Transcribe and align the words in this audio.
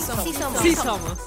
somos. 0.00 0.24
Sí 0.24 0.32
somos. 0.32 0.60
Sí 0.60 0.74
somos. 0.74 1.18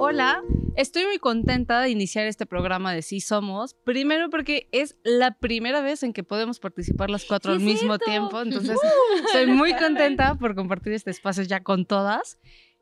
Hola, 0.00 0.42
estoy 0.76 1.04
muy 1.04 1.18
contenta 1.18 1.82
de 1.82 1.90
iniciar 1.90 2.26
este 2.26 2.46
programa 2.46 2.94
de 2.94 3.02
Sí 3.02 3.20
Somos. 3.20 3.74
Primero 3.84 4.30
porque 4.30 4.68
es 4.72 4.96
la 5.04 5.32
primera 5.38 5.82
vez 5.82 6.02
en 6.02 6.12
que 6.12 6.24
podemos 6.24 6.60
participar 6.60 7.10
las 7.10 7.24
cuatro 7.24 7.52
al 7.52 7.60
mismo 7.60 7.96
cierto. 7.96 8.04
tiempo. 8.04 8.40
Entonces, 8.40 8.78
estoy 9.26 9.48
muy 9.48 9.74
contenta 9.74 10.34
por 10.36 10.54
compartir 10.54 10.92
este 10.94 11.10
espacio 11.10 11.42
ya 11.44 11.62
con 11.62 11.84
todas. 11.84 12.38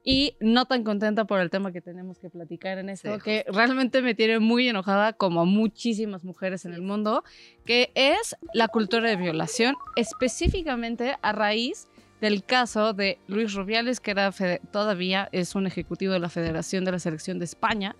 Y 0.08 0.36
no 0.38 0.66
tan 0.66 0.84
contenta 0.84 1.24
por 1.24 1.40
el 1.40 1.50
tema 1.50 1.72
que 1.72 1.80
tenemos 1.80 2.20
que 2.20 2.30
platicar 2.30 2.78
en 2.78 2.90
esto, 2.90 3.12
Sí, 3.16 3.20
que 3.22 3.44
realmente 3.48 4.02
me 4.02 4.14
tiene 4.14 4.38
muy 4.38 4.68
enojada, 4.68 5.12
como 5.12 5.40
a 5.40 5.44
muchísimas 5.44 6.22
mujeres 6.22 6.64
en 6.64 6.72
el 6.74 6.80
mundo, 6.80 7.24
que 7.64 7.90
es 7.96 8.36
la 8.54 8.68
cultura 8.68 9.10
de 9.10 9.16
violación, 9.16 9.74
específicamente 9.96 11.16
a 11.22 11.32
raíz 11.32 11.88
del 12.20 12.44
caso 12.44 12.92
de 12.92 13.18
Luis 13.26 13.52
Rubiales, 13.54 13.98
que 13.98 14.12
era 14.12 14.30
todavía 14.70 15.28
es 15.32 15.56
un 15.56 15.66
ejecutivo 15.66 16.12
de 16.12 16.20
la 16.20 16.28
Federación 16.28 16.84
de 16.84 16.92
la 16.92 17.00
Selección 17.00 17.40
de 17.40 17.46
España, 17.46 17.96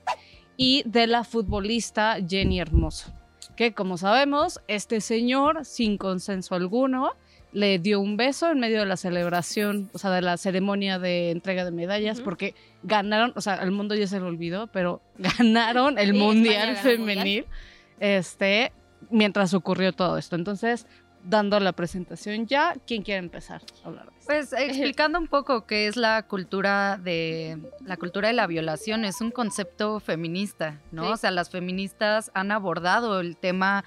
y 0.57 0.85
de 0.87 1.09
la 1.09 1.25
futbolista 1.25 2.19
Jenny 2.25 2.61
Hermoso, 2.61 3.13
que 3.57 3.75
como 3.75 3.99
sabemos, 3.99 4.61
este 4.69 5.01
señor, 5.01 5.65
sin 5.65 5.99
consenso 5.99 6.55
alguno, 6.55 7.15
le 7.57 7.79
dio 7.79 8.01
un 8.01 8.19
beso 8.19 8.51
en 8.51 8.61
medio 8.61 8.81
de 8.81 8.85
la 8.85 8.99
celebración, 8.99 9.89
o 9.95 9.99
sea, 9.99 10.11
de 10.11 10.21
la 10.21 10.37
ceremonia 10.37 10.99
de 10.99 11.31
entrega 11.31 11.65
de 11.65 11.71
medallas, 11.71 12.21
porque 12.21 12.55
ganaron, 12.83 13.33
o 13.35 13.41
sea, 13.41 13.55
al 13.55 13.71
mundo 13.71 13.95
ya 13.95 14.07
se 14.07 14.21
lo 14.21 14.27
olvidó, 14.27 14.67
pero 14.67 15.01
ganaron 15.19 15.99
el 15.99 16.13
Sí, 16.13 16.19
Mundial 16.19 16.69
el. 16.69 16.77
Femenil, 16.77 17.47
este, 17.99 18.73
mientras 19.09 19.55
ocurrió 19.55 19.95
todo 19.95 20.19
esto. 20.19 20.37
Entonces, 20.37 20.87
dando 21.25 21.59
la 21.59 21.73
presentación 21.73 22.47
ya, 22.47 22.75
¿quién 22.87 23.03
quiere 23.03 23.21
empezar 23.21 23.63
a 23.83 23.89
hablar 23.89 24.05
de 24.05 24.19
esto? 24.19 24.27
Pues 24.27 24.53
explicando 24.53 25.19
un 25.19 25.27
poco 25.27 25.65
qué 25.65 25.87
es 25.87 25.97
la 25.97 26.25
cultura 26.25 27.01
de 27.03 27.59
la 27.87 27.97
cultura 27.97 28.29
de 28.29 28.35
la 28.35 28.47
violación, 28.47 29.07
es 29.07 29.23
un 29.23 29.31
concepto 29.31 29.99
feminista, 29.99 30.83
¿no? 30.93 31.07
Sí. 31.07 31.13
O 31.13 31.17
sea, 31.17 31.31
las 31.31 31.49
feministas 31.49 32.31
han 32.35 32.53
abordado 32.53 33.21
el 33.21 33.39
tema 33.39 33.83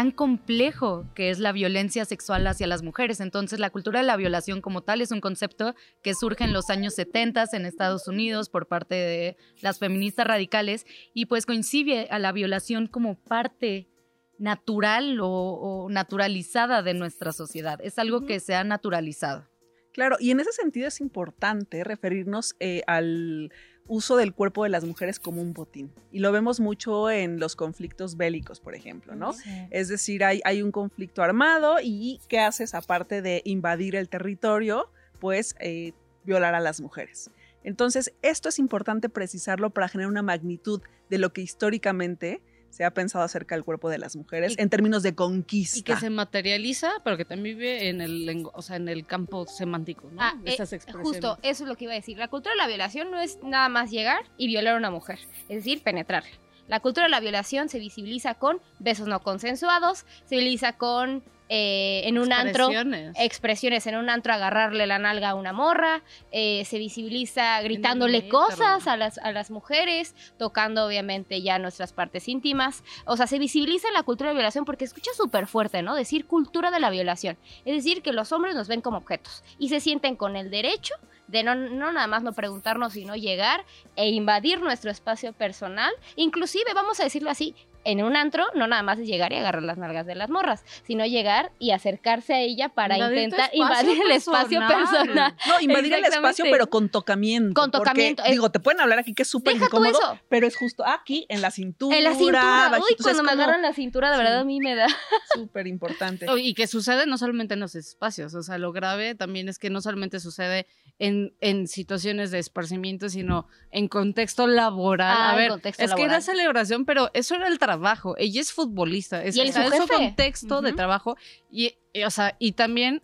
tan 0.00 0.12
complejo 0.12 1.04
que 1.14 1.28
es 1.28 1.40
la 1.40 1.52
violencia 1.52 2.06
sexual 2.06 2.46
hacia 2.46 2.66
las 2.66 2.82
mujeres. 2.82 3.20
Entonces, 3.20 3.60
la 3.60 3.68
cultura 3.68 4.00
de 4.00 4.06
la 4.06 4.16
violación 4.16 4.62
como 4.62 4.80
tal 4.80 5.02
es 5.02 5.10
un 5.10 5.20
concepto 5.20 5.74
que 6.00 6.14
surge 6.14 6.44
en 6.44 6.54
los 6.54 6.70
años 6.70 6.94
70 6.94 7.44
en 7.52 7.66
Estados 7.66 8.08
Unidos 8.08 8.48
por 8.48 8.66
parte 8.66 8.94
de 8.94 9.36
las 9.60 9.78
feministas 9.78 10.26
radicales 10.26 10.86
y 11.12 11.26
pues 11.26 11.44
coincide 11.44 12.08
a 12.10 12.18
la 12.18 12.32
violación 12.32 12.86
como 12.86 13.16
parte 13.16 13.90
natural 14.38 15.18
o, 15.20 15.88
naturalizada 15.90 16.82
de 16.82 16.94
nuestra 16.94 17.34
sociedad. 17.34 17.78
Es 17.82 17.98
algo 17.98 18.24
que 18.24 18.40
se 18.40 18.54
ha 18.54 18.64
naturalizado. 18.64 19.50
Claro, 19.92 20.16
y 20.18 20.30
en 20.30 20.40
ese 20.40 20.52
sentido 20.52 20.88
es 20.88 21.02
importante 21.02 21.84
referirnos 21.84 22.54
eh, 22.58 22.80
al 22.86 23.52
uso 23.90 24.16
del 24.16 24.32
cuerpo 24.32 24.62
de 24.62 24.70
las 24.70 24.84
mujeres 24.84 25.18
como 25.18 25.42
un 25.42 25.52
botín. 25.52 25.92
Y 26.12 26.20
lo 26.20 26.30
vemos 26.30 26.60
mucho 26.60 27.10
en 27.10 27.40
los 27.40 27.56
conflictos 27.56 28.16
bélicos, 28.16 28.60
por 28.60 28.76
ejemplo, 28.76 29.16
¿no? 29.16 29.34
Es 29.70 29.88
decir, 29.88 30.22
hay, 30.22 30.40
hay 30.44 30.62
un 30.62 30.70
conflicto 30.70 31.24
armado 31.24 31.78
y 31.82 32.20
¿qué 32.28 32.38
haces 32.38 32.74
aparte 32.74 33.20
de 33.20 33.42
invadir 33.44 33.96
el 33.96 34.08
territorio? 34.08 34.88
Pues 35.18 35.56
eh, 35.58 35.92
violar 36.24 36.54
a 36.54 36.60
las 36.60 36.80
mujeres. 36.80 37.32
Entonces, 37.64 38.12
esto 38.22 38.48
es 38.48 38.60
importante 38.60 39.08
precisarlo 39.08 39.70
para 39.70 39.88
generar 39.88 40.08
una 40.08 40.22
magnitud 40.22 40.80
de 41.10 41.18
lo 41.18 41.32
que 41.32 41.40
históricamente 41.40 42.40
se 42.70 42.84
ha 42.84 42.90
pensado 42.92 43.24
acerca 43.24 43.54
del 43.54 43.64
cuerpo 43.64 43.88
de 43.90 43.98
las 43.98 44.16
mujeres 44.16 44.54
Y- 44.56 44.62
en 44.62 44.70
términos 44.70 45.02
de 45.02 45.14
conquista. 45.14 45.78
Y 45.78 45.82
que 45.82 45.96
se 45.96 46.08
materializa, 46.10 46.90
pero 47.04 47.16
que 47.16 47.24
también 47.24 47.56
vive 47.58 47.88
en 47.88 48.00
el, 48.00 48.26
lengu- 48.26 48.50
o 48.54 48.62
sea, 48.62 48.76
en 48.76 48.88
el 48.88 49.04
campo 49.06 49.46
semántico, 49.46 50.08
¿no? 50.12 50.20
Ah, 50.22 50.34
eh, 50.44 50.54
Esas 50.54 50.72
expresiones. 50.72 51.08
Justo, 51.08 51.38
eso 51.42 51.64
es 51.64 51.68
lo 51.68 51.76
que 51.76 51.84
iba 51.84 51.92
a 51.92 51.96
decir. 51.96 52.16
La 52.18 52.28
cultura 52.28 52.52
de 52.54 52.58
la 52.58 52.66
violación 52.68 53.10
no 53.10 53.20
es 53.20 53.38
nada 53.42 53.68
más 53.68 53.90
llegar 53.90 54.24
y 54.36 54.46
violar 54.46 54.74
a 54.74 54.78
una 54.78 54.90
mujer, 54.90 55.18
es 55.48 55.56
decir, 55.56 55.82
penetrarla. 55.82 56.30
La 56.68 56.78
cultura 56.80 57.06
de 57.06 57.10
la 57.10 57.18
violación 57.20 57.68
se 57.68 57.80
visibiliza 57.80 58.34
con 58.34 58.60
besos 58.78 59.08
no 59.08 59.20
consensuados, 59.20 60.06
se 60.24 60.36
visibiliza 60.36 60.74
con 60.74 61.24
eh, 61.52 62.02
en 62.04 62.16
un 62.16 62.32
antro 62.32 62.70
Expresiones. 63.16 63.86
en 63.88 63.96
un 63.96 64.08
antro 64.08 64.32
agarrarle 64.32 64.86
la 64.86 65.00
nalga 65.00 65.30
a 65.30 65.34
una 65.34 65.52
morra, 65.52 66.02
eh, 66.30 66.64
se 66.64 66.78
visibiliza 66.78 67.60
gritándole 67.62 68.28
cosas 68.28 68.86
a 68.86 68.96
las, 68.96 69.18
a 69.18 69.32
las 69.32 69.50
mujeres, 69.50 70.14
tocando 70.38 70.86
obviamente 70.86 71.42
ya 71.42 71.58
nuestras 71.58 71.92
partes 71.92 72.28
íntimas. 72.28 72.84
O 73.04 73.16
sea, 73.16 73.26
se 73.26 73.40
visibiliza 73.40 73.90
la 73.90 74.04
cultura 74.04 74.30
de 74.30 74.34
violación 74.34 74.64
porque 74.64 74.84
escucha 74.84 75.10
súper 75.12 75.48
fuerte, 75.48 75.82
¿no? 75.82 75.96
Decir 75.96 76.26
cultura 76.26 76.70
de 76.70 76.78
la 76.78 76.88
violación. 76.88 77.36
Es 77.64 77.74
decir, 77.74 78.02
que 78.02 78.12
los 78.12 78.30
hombres 78.30 78.54
nos 78.54 78.68
ven 78.68 78.80
como 78.80 78.98
objetos 78.98 79.42
y 79.58 79.70
se 79.70 79.80
sienten 79.80 80.14
con 80.14 80.36
el 80.36 80.50
derecho 80.50 80.94
de 81.26 81.42
no, 81.42 81.54
no 81.54 81.92
nada 81.92 82.06
más 82.06 82.22
no 82.22 82.32
preguntarnos, 82.32 82.92
sino 82.92 83.16
llegar 83.16 83.64
e 83.96 84.08
invadir 84.08 84.60
nuestro 84.60 84.90
espacio 84.90 85.32
personal. 85.32 85.92
Inclusive, 86.16 86.74
vamos 86.74 87.00
a 87.00 87.04
decirlo 87.04 87.30
así, 87.30 87.54
en 87.84 88.02
un 88.02 88.16
antro 88.16 88.44
no 88.54 88.66
nada 88.66 88.82
más 88.82 88.98
es 88.98 89.06
llegar 89.06 89.32
y 89.32 89.36
agarrar 89.36 89.62
las 89.62 89.78
nalgas 89.78 90.06
de 90.06 90.14
las 90.14 90.28
morras, 90.30 90.64
sino 90.86 91.04
llegar 91.06 91.52
y 91.58 91.70
acercarse 91.70 92.34
a 92.34 92.40
ella 92.40 92.68
para 92.68 92.96
Invadir 92.96 93.18
intentar 93.18 93.50
invadir 93.54 94.02
el 94.04 94.10
espacio 94.10 94.60
personal. 94.66 95.34
No, 95.46 95.60
invadir 95.60 95.94
el 95.94 96.04
espacio, 96.04 96.44
pero 96.50 96.68
con 96.68 96.88
tocamiento. 96.88 97.54
Con 97.60 97.70
porque, 97.70 97.84
tocamiento, 97.84 98.22
es- 98.24 98.30
digo, 98.32 98.50
te 98.50 98.60
pueden 98.60 98.80
hablar 98.80 98.98
aquí 98.98 99.14
que 99.14 99.22
es 99.22 99.28
súper 99.30 99.56
incómodo, 99.56 99.90
eso. 99.90 100.18
pero 100.28 100.46
es 100.46 100.56
justo 100.56 100.84
aquí, 100.86 101.26
en 101.28 101.40
la 101.42 101.50
cintura. 101.50 101.96
En 101.96 102.04
la 102.04 102.14
cintura, 102.14 102.68
bajito, 102.70 102.86
uy, 102.88 102.96
o 102.98 103.02
sea, 103.02 103.04
cuando 103.04 103.22
me 103.22 103.28
como 103.30 103.42
agarran 103.42 103.62
la 103.62 103.72
cintura, 103.72 104.10
de 104.10 104.16
Sí. 104.16 104.22
verdad 104.22 104.38
a 104.40 104.44
mí 104.44 104.60
me 104.60 104.74
da. 104.74 104.86
Súper 105.34 105.66
importante. 105.66 106.26
Oh, 106.28 106.36
Y 106.36 106.54
que 106.54 106.66
sucede 106.66 107.06
no 107.06 107.16
solamente 107.18 107.54
en 107.54 107.60
los 107.60 107.74
espacios, 107.74 108.34
o 108.34 108.42
sea, 108.42 108.58
lo 108.58 108.72
grave 108.72 109.14
también 109.14 109.48
es 109.48 109.58
que 109.58 109.70
no 109.70 109.80
solamente 109.80 110.20
sucede 110.20 110.66
en, 111.00 111.34
en 111.40 111.66
situaciones 111.66 112.30
de 112.30 112.38
esparcimiento, 112.38 113.08
sino 113.08 113.48
en 113.72 113.88
contexto 113.88 114.46
laboral. 114.46 115.16
Ah, 115.18 115.32
a 115.32 115.34
ver, 115.34 115.48
contexto 115.50 115.82
es 115.82 115.90
que 115.94 116.02
era 116.02 116.12
laboral. 116.12 116.22
celebración, 116.22 116.84
pero 116.84 117.10
eso 117.14 117.34
era 117.34 117.48
el 117.48 117.58
trabajo. 117.58 118.14
Ella 118.18 118.40
es 118.40 118.52
futbolista, 118.52 119.24
es, 119.24 119.34
Y 119.34 119.40
está 119.40 119.64
en 119.64 119.72
su 119.82 119.88
contexto 119.88 120.60
de 120.60 120.68
Ujú. 120.68 120.76
trabajo 120.76 121.16
y, 121.50 121.74
y, 121.94 122.04
o 122.04 122.10
sea, 122.10 122.36
y 122.38 122.52
también 122.52 123.00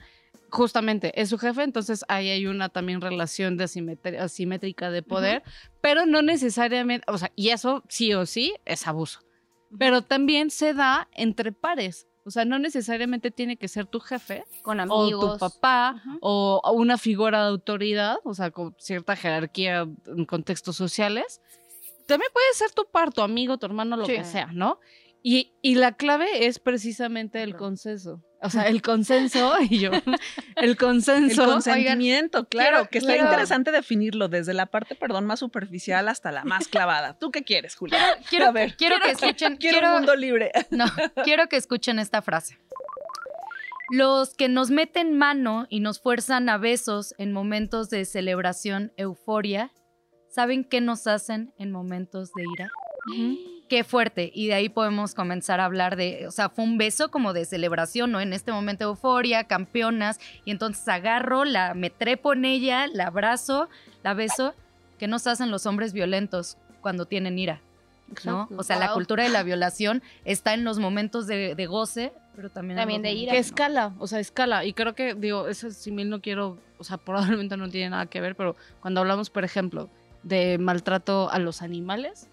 justamente 0.51 1.21
es 1.21 1.31
su 1.31 1.39
jefe, 1.39 1.63
entonces 1.63 2.05
ahí 2.09 2.29
hay 2.29 2.47
una 2.47 2.69
también 2.69 3.01
relación 3.01 3.57
de 3.57 3.65
asimétrica 4.21 4.91
de 4.91 5.03
poder, 5.03 5.43
pero 5.81 6.07
no 6.07 6.23
necesariamente, 6.23 7.05
o 7.11 7.19
sea, 7.19 7.33
y 7.35 7.49
eso 7.49 7.83
sí 7.89 8.13
o 8.15 8.27
sí 8.27 8.55
es 8.65 8.87
abuso. 8.87 9.21
Pero 9.79 10.03
también 10.03 10.51
se 10.51 10.75
da 10.75 11.09
entre 11.13 11.51
pares. 11.51 12.06
O 12.27 12.31
sea, 12.31 12.45
no 12.45 12.59
necesariamente 12.59 13.31
tiene 13.31 13.57
que 13.57 13.69
ser 13.69 13.87
tu 13.87 14.01
jefe 14.01 14.45
Con 14.63 14.81
o 14.81 15.09
tu 15.11 15.39
papá 15.39 16.03
o 16.21 16.61
o 16.63 16.73
una 16.73 16.99
figura 16.99 17.43
de 17.43 17.49
autoridad, 17.51 18.17
o 18.25 18.35
sea, 18.35 18.51
con 18.51 18.75
cierta 18.79 19.15
jerarquía 19.15 19.87
en 20.07 20.25
contextos 20.27 20.75
sociales. 20.77 21.41
También 22.07 22.31
puede 22.33 22.53
ser 22.55 22.73
tu 22.73 22.85
par, 22.91 23.13
tu 23.13 23.21
amigo, 23.23 23.59
tu 23.59 23.67
hermano, 23.67 23.97
lo 23.97 24.07
Sí. 24.07 24.15
que 24.17 24.25
sea, 24.25 24.47
¿no? 24.53 24.81
Y, 25.23 25.53
y 25.63 25.77
la 25.77 25.93
clave 25.93 26.47
es 26.47 26.59
precisamente 26.59 27.43
el 27.43 27.57
consenso. 27.57 28.21
O 28.43 28.51
sea, 28.51 28.69
el 28.69 28.83
consenso, 28.83 29.55
y 29.71 29.79
yo, 29.79 29.91
el 29.93 30.03
El 30.57 30.77
consenso. 30.77 31.47
consentimiento, 31.47 32.47
claro, 32.47 32.71
quiero- 32.77 32.89
que 32.91 32.99
está 32.99 33.13
quiero- 33.13 33.25
interesante 33.29 33.73
definirlo 33.73 34.29
desde 34.29 34.53
la 34.55 34.67
parte, 34.67 34.95
perdón, 34.95 35.25
más 35.27 35.41
superficial 35.41 36.07
hasta 36.09 36.31
la 36.33 36.45
más 36.45 36.69
clavada. 36.69 37.19
¿Tú 37.19 37.31
qué 37.31 37.45
quieres, 37.45 37.75
Julia? 37.77 37.99
Quiero, 38.29 38.47
A 38.47 38.53
ver, 38.53 38.77
quiero 38.77 38.97
que 39.01 39.11
escuchen, 39.13 39.57
quiero, 39.57 39.79
quiero- 39.81 39.89
un 39.95 39.95
mundo 40.01 40.15
libre. 40.17 40.53
No, 40.71 40.85
quiero 41.25 41.49
que 41.49 41.57
escuchen 41.57 41.99
esta 41.99 42.21
frase. 42.23 42.59
Los 43.91 44.35
que 44.35 44.49
nos 44.49 44.71
meten 44.71 45.17
mano 45.17 45.67
y 45.71 45.81
nos 45.81 46.01
fuerzan 46.01 46.49
a 46.49 46.59
besos 46.59 47.15
en 47.19 47.33
momentos 47.33 47.89
de 47.89 48.05
celebración, 48.05 48.93
euforia, 48.97 49.73
¿saben 50.29 50.65
qué 50.65 50.81
nos 50.81 51.07
hacen 51.07 51.55
en 51.57 51.71
momentos 51.71 52.31
de 52.35 52.43
ira? 52.53 52.69
Qué 53.69 53.83
fuerte. 53.83 54.31
Y 54.33 54.47
de 54.47 54.55
ahí 54.55 54.69
podemos 54.69 55.15
comenzar 55.15 55.59
a 55.59 55.65
hablar 55.65 55.97
de, 55.97 56.27
o 56.29 56.31
sea, 56.31 56.49
fue 56.49 56.65
un 56.65 56.79
beso 56.79 57.11
como 57.11 57.33
de 57.33 57.45
celebración, 57.45 58.13
¿no? 58.13 58.21
En 58.21 58.33
este 58.33 58.53
momento 58.53 58.85
euforia, 58.85 59.45
campeonas. 59.45 60.21
Y 60.45 60.53
entonces 60.53 60.87
agarro, 60.87 61.45
la, 61.45 61.75
me 61.75 61.91
trepo 61.91 62.33
en 62.33 62.45
ella, 62.45 62.87
la 62.87 63.09
abrazo, 63.09 63.69
la 64.05 64.15
beso. 64.15 64.55
¿Qué 64.99 65.09
nos 65.09 65.27
hacen 65.27 65.51
los 65.51 65.67
hombres 65.67 65.93
violentos 65.93 66.59
cuando 66.81 67.07
tienen 67.07 67.39
ira? 67.39 67.61
¿no? 68.25 68.43
Exacto. 68.43 68.55
O 68.57 68.63
sea, 68.63 68.79
la 68.79 68.93
cultura 68.93 69.25
de 69.25 69.31
la 69.31 69.43
violación 69.43 70.01
está 70.25 70.55
en 70.55 70.63
los 70.63 70.79
momentos 70.79 71.27
de, 71.27 71.57
de 71.57 71.67
goce, 71.67 72.13
pero 72.37 72.51
también, 72.51 72.77
También 72.79 73.03
de 73.03 73.13
ira. 73.13 73.33
que 73.33 73.39
no. 73.39 73.41
escala, 73.41 73.95
o 73.99 74.07
sea, 74.07 74.21
escala. 74.21 74.65
Y 74.65 74.75
creo 74.75 74.95
que, 74.95 75.15
digo, 75.15 75.49
eso 75.49 75.71
simil 75.73 76.09
no 76.09 76.21
quiero, 76.21 76.59
o 76.79 76.85
sea, 76.85 76.99
probablemente 76.99 77.57
no 77.57 77.69
tiene 77.69 77.91
nada 77.91 78.07
que 78.07 78.21
ver, 78.21 78.37
pero 78.37 78.55
cuando 78.81 79.01
hablamos, 79.01 79.29
por 79.31 79.45
ejemplo, 79.45 79.89
de 80.23 80.57
maltrato 80.59 81.31
a 81.31 81.39
los 81.41 81.63
animales, 81.63 82.29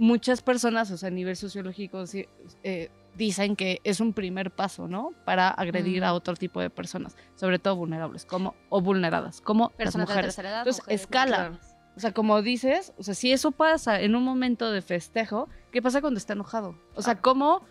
muchas 0.00 0.42
personas, 0.42 0.90
o 0.90 0.96
sea, 0.96 1.08
a 1.08 1.10
nivel 1.12 1.36
sociológico, 1.36 2.06
sí, 2.06 2.26
eh, 2.64 2.90
dicen 3.16 3.54
que 3.54 3.80
es 3.84 4.00
un 4.00 4.12
primer 4.12 4.50
paso, 4.50 4.88
¿no? 4.88 5.12
Para 5.24 5.48
agredir 5.50 6.02
a 6.04 6.14
otro 6.14 6.34
tipo 6.34 6.60
de 6.60 6.70
personas, 6.70 7.16
sobre 7.34 7.58
todo 7.58 7.76
vulnerables, 7.76 8.24
como, 8.24 8.54
o 8.68 8.80
vulneradas, 8.80 9.40
como 9.40 9.70
Personas 9.70 9.94
las 9.94 9.94
de 10.08 10.14
mujeres. 10.14 10.34
tercera 10.36 10.48
edad. 10.50 10.58
Entonces, 10.60 10.82
mujeres, 10.84 11.00
escala. 11.02 11.60
O 11.96 12.00
sea, 12.00 12.12
como 12.12 12.40
dices, 12.40 12.92
o 12.98 13.02
sea, 13.02 13.14
si 13.14 13.30
eso 13.32 13.50
pasa 13.50 14.00
en 14.00 14.14
un 14.16 14.22
momento 14.24 14.70
de 14.72 14.80
festejo, 14.80 15.48
¿qué 15.72 15.82
pasa 15.82 16.00
cuando 16.00 16.18
está 16.18 16.32
enojado? 16.32 16.78
O 16.94 17.02
sea, 17.02 17.20
¿cómo 17.20 17.62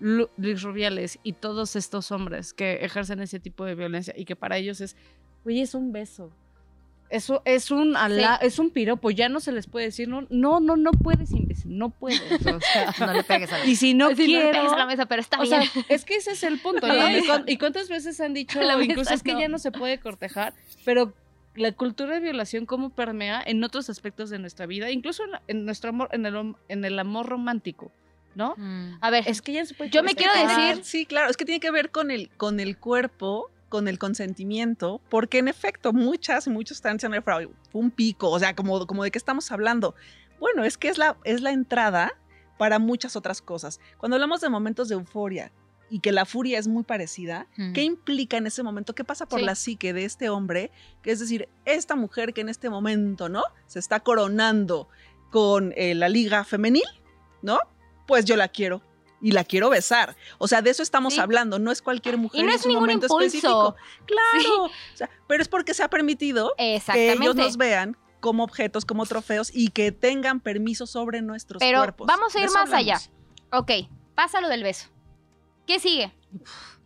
Lu- 0.00 0.28
Luis 0.36 0.62
Rubiales 0.62 1.18
y 1.22 1.32
todos 1.34 1.74
estos 1.76 2.10
hombres 2.12 2.52
que 2.52 2.84
ejercen 2.84 3.20
ese 3.20 3.40
tipo 3.40 3.64
de 3.64 3.74
violencia 3.76 4.12
y 4.16 4.24
que 4.26 4.36
para 4.36 4.56
ellos 4.58 4.80
es, 4.80 4.96
oye, 5.46 5.62
es 5.62 5.74
un 5.74 5.90
beso. 5.92 6.30
Eso 7.10 7.40
es 7.46 7.70
un 7.70 7.96
ala- 7.96 8.36
es 8.42 8.58
un 8.58 8.70
piropo, 8.70 9.10
ya 9.10 9.28
no 9.30 9.40
se 9.40 9.50
les 9.52 9.66
puede 9.66 9.86
decir, 9.86 10.08
no, 10.08 10.26
no, 10.28 10.60
no, 10.60 10.76
no 10.76 10.90
puedes, 10.90 11.30
imbécil, 11.30 11.78
no 11.78 11.88
puedes. 11.90 12.20
o 12.30 12.60
sea, 12.60 12.94
No 13.06 13.12
le 13.14 13.24
pegues 13.24 13.50
a 13.52 13.58
la 13.58 13.64
y 13.66 13.76
si 13.76 13.94
no 13.94 14.08
le 14.10 14.14
quiero, 14.16 14.50
pegues 14.50 14.72
a 14.72 14.76
la 14.76 14.86
mesa, 14.86 15.06
pero 15.06 15.22
está 15.22 15.40
o 15.40 15.46
sea, 15.46 15.60
bien. 15.60 15.70
es 15.88 16.04
que 16.04 16.16
ese 16.16 16.32
es 16.32 16.42
el 16.42 16.58
punto. 16.58 16.86
¿Y, 16.86 16.90
mesa. 16.90 17.26
cuán- 17.26 17.44
y 17.46 17.56
cuántas 17.56 17.88
veces 17.88 18.20
han 18.20 18.34
dicho, 18.34 18.60
la 18.60 18.76
mesa, 18.76 18.90
incluso 18.90 19.14
es 19.14 19.22
que 19.22 19.32
no. 19.32 19.40
ya 19.40 19.48
no 19.48 19.58
se 19.58 19.72
puede 19.72 19.98
cortejar, 19.98 20.52
pero 20.84 21.14
la 21.54 21.72
cultura 21.72 22.14
de 22.14 22.20
violación 22.20 22.66
cómo 22.66 22.90
permea 22.90 23.42
en 23.44 23.64
otros 23.64 23.88
aspectos 23.90 24.28
de 24.30 24.38
nuestra 24.38 24.66
vida, 24.66 24.90
incluso 24.90 25.22
en, 25.48 25.64
nuestro 25.64 25.90
amor, 25.90 26.08
en 26.12 26.24
el, 26.26 26.54
en 26.68 26.84
el 26.84 26.98
amor 26.98 27.26
romántico, 27.26 27.90
¿no? 28.36 28.54
Mm. 28.58 28.98
A 29.00 29.10
ver, 29.10 29.24
Es 29.26 29.42
que 29.42 29.54
ya 29.54 29.64
se 29.64 29.74
puede 29.74 29.90
Yo 29.90 30.02
me 30.04 30.14
quiero 30.14 30.32
decir- 30.34 30.84
Sí, 30.84 31.04
claro, 31.06 31.30
es 31.30 31.36
que 31.36 31.44
tiene 31.44 31.58
que 31.58 31.70
ver 31.72 31.90
con 31.90 32.10
el, 32.12 32.28
con 32.36 32.60
el 32.60 32.76
cuerpo, 32.76 33.50
con 33.68 33.88
el 33.88 33.98
consentimiento, 33.98 35.00
porque 35.10 35.38
en 35.38 35.48
efecto 35.48 35.92
muchas 35.92 36.46
y 36.46 36.50
muchos 36.50 36.78
están 36.78 36.96
diciendo, 36.96 37.20
"Fue 37.22 37.46
un 37.72 37.90
pico, 37.90 38.30
o 38.30 38.38
sea, 38.38 38.54
como, 38.54 38.86
como 38.86 39.04
de 39.04 39.10
qué 39.10 39.18
estamos 39.18 39.50
hablando. 39.52 39.94
Bueno, 40.40 40.64
es 40.64 40.78
que 40.78 40.88
es 40.88 40.98
la, 40.98 41.16
es 41.24 41.40
la 41.42 41.50
entrada 41.52 42.12
para 42.58 42.78
muchas 42.78 43.16
otras 43.16 43.42
cosas. 43.42 43.80
Cuando 43.98 44.16
hablamos 44.16 44.40
de 44.40 44.48
momentos 44.48 44.88
de 44.88 44.94
euforia 44.94 45.52
y 45.90 46.00
que 46.00 46.12
la 46.12 46.24
furia 46.26 46.58
es 46.58 46.68
muy 46.68 46.82
parecida, 46.84 47.46
Mm. 47.56 47.72
¿qué 47.72 47.82
implica 47.82 48.36
en 48.36 48.46
ese 48.46 48.62
momento? 48.62 48.94
¿Qué 48.94 49.04
pasa 49.04 49.26
por 49.26 49.40
Sí. 49.40 49.46
la 49.46 49.54
psique 49.54 49.92
de 49.92 50.04
este 50.04 50.28
hombre? 50.28 50.70
Que 51.02 51.10
es 51.12 51.20
decir, 51.20 51.48
esta 51.64 51.96
mujer 51.96 52.34
que 52.34 52.40
en 52.40 52.48
este 52.48 52.68
momento, 52.70 53.28
¿no? 53.28 53.42
Se 53.66 53.78
está 53.78 54.00
coronando 54.00 54.88
con 55.30 55.72
eh, 55.76 55.94
la 55.94 56.08
liga 56.08 56.44
femenil, 56.44 56.84
¿no? 57.42 57.58
Pues 58.06 58.24
yo 58.24 58.36
la 58.36 58.48
quiero. 58.48 58.82
Y 59.20 59.32
la 59.32 59.42
quiero 59.44 59.68
besar. 59.70 60.16
O 60.38 60.46
sea, 60.46 60.62
de 60.62 60.70
eso 60.70 60.82
estamos 60.82 61.14
Sí. 61.14 61.20
hablando. 61.20 61.58
No 61.58 61.72
es 61.72 61.82
cualquier 61.82 62.16
mujer 62.18 62.40
Y 62.40 62.44
no 62.44 62.50
en 62.50 62.54
es 62.56 62.62
su 62.62 62.68
ningún 62.68 62.84
momento 62.84 63.06
impulso. 63.06 63.24
específico. 63.26 63.76
Claro. 64.06 64.64
O 64.64 64.70
sea, 64.96 65.10
pero 65.26 65.42
es 65.42 65.48
porque 65.48 65.74
se 65.74 65.82
ha 65.82 65.88
permitido 65.90 66.52
que 66.56 67.12
ellos 67.12 67.34
nos 67.34 67.56
vean 67.56 67.96
como 68.20 68.42
objetos, 68.44 68.84
como 68.84 69.06
trofeos 69.06 69.50
y 69.54 69.68
que 69.70 69.92
tengan 69.92 70.40
permiso 70.40 70.86
sobre 70.86 71.22
nuestros 71.22 71.60
Pero 71.60 71.78
cuerpos. 71.78 72.06
vamos 72.06 72.34
a 72.34 72.40
ir 72.40 72.50
más 72.50 72.72
allá. 72.72 72.98
Ok, 73.52 73.70
pasa 74.14 74.40
lo 74.40 74.48
del 74.48 74.62
beso. 74.62 74.88
¿Qué 75.66 75.78
sigue? 75.80 76.12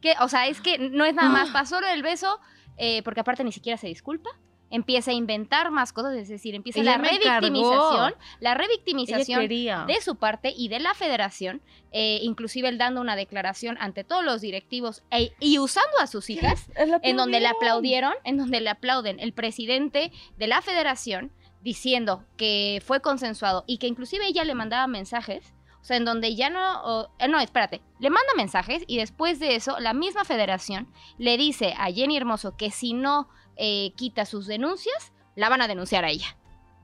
¿Qué? 0.01 0.15
O 0.21 0.29
sea, 0.29 0.47
es 0.49 0.61
que 0.61 0.79
no 0.79 1.05
es 1.05 1.15
nada 1.15 1.29
más, 1.29 1.51
pasó 1.51 1.81
lo 1.81 1.87
del 1.87 2.03
beso, 2.03 2.39
eh, 2.77 3.03
porque 3.03 3.21
aparte 3.21 3.45
ni 3.45 3.53
siquiera 3.53 3.77
se 3.79 3.87
disculpa. 3.87 4.31
Empieza 4.73 5.13
a 5.13 5.15
inventar 5.15 5.71
más 5.71 5.93
cosas, 5.93 6.15
es 6.15 6.29
decir, 6.29 6.55
empieza 6.55 6.81
Ella 6.81 6.97
la 6.97 7.05
revictimización, 7.05 8.15
la 8.41 8.55
revictimización 8.55 9.47
de 9.87 10.01
su 10.03 10.17
parte 10.17 10.53
y 10.57 10.69
de 10.69 10.81
la 10.81 10.95
federación, 10.95 11.63
eh, 11.93 12.19
inclusive 12.23 12.69
él 12.69 12.79
dando 12.79 13.01
una 13.01 13.15
declaración 13.15 13.77
ante 13.81 14.03
todos 14.03 14.25
los 14.25 14.41
directivos 14.41 15.05
e- 15.11 15.33
y 15.41 15.59
usando 15.59 15.99
a 16.01 16.07
sus 16.07 16.31
hijas, 16.31 16.71
en 17.03 17.17
donde 17.17 17.39
le 17.41 17.49
aplaudieron, 17.49 18.15
en 18.25 18.39
donde 18.39 18.61
le 18.61 18.71
aplauden 18.71 19.21
el 19.21 19.33
presidente 19.33 20.11
de 20.39 20.47
la 20.47 20.63
federación 20.63 21.31
diciendo 21.61 22.25
que 22.37 22.83
fue 22.85 23.01
consensuado 23.01 23.65
y 23.67 23.79
que 23.79 23.87
inclusive 23.87 24.27
ella 24.27 24.45
le 24.45 24.55
mandaba 24.55 24.87
mensajes, 24.87 25.55
o 25.81 25.85
sea, 25.85 25.97
en 25.97 26.05
donde 26.05 26.35
ya 26.35 26.49
no, 26.51 27.11
eh, 27.19 27.29
no, 27.29 27.41
espérate, 27.41 27.83
le 28.01 28.11
manda 28.11 28.33
mensajes 28.37 28.85
y 28.87 28.99
después 28.99 29.39
de 29.41 29.57
eso 29.57 29.79
la 29.81 29.93
misma 29.95 30.25
federación 30.25 30.89
le 31.19 31.37
dice 31.37 31.75
a 31.77 31.93
Jenny 31.93 32.17
Hermoso 32.17 32.57
que 32.57 32.71
si 32.71 32.95
no 32.95 33.29
eh, 33.57 33.93
quita 33.97 34.25
sus 34.27 34.47
denuncias, 34.47 35.13
la 35.37 35.49
van 35.49 35.63
a 35.63 35.69
denunciar 35.69 36.05
a 36.05 36.11
ella. 36.11 36.37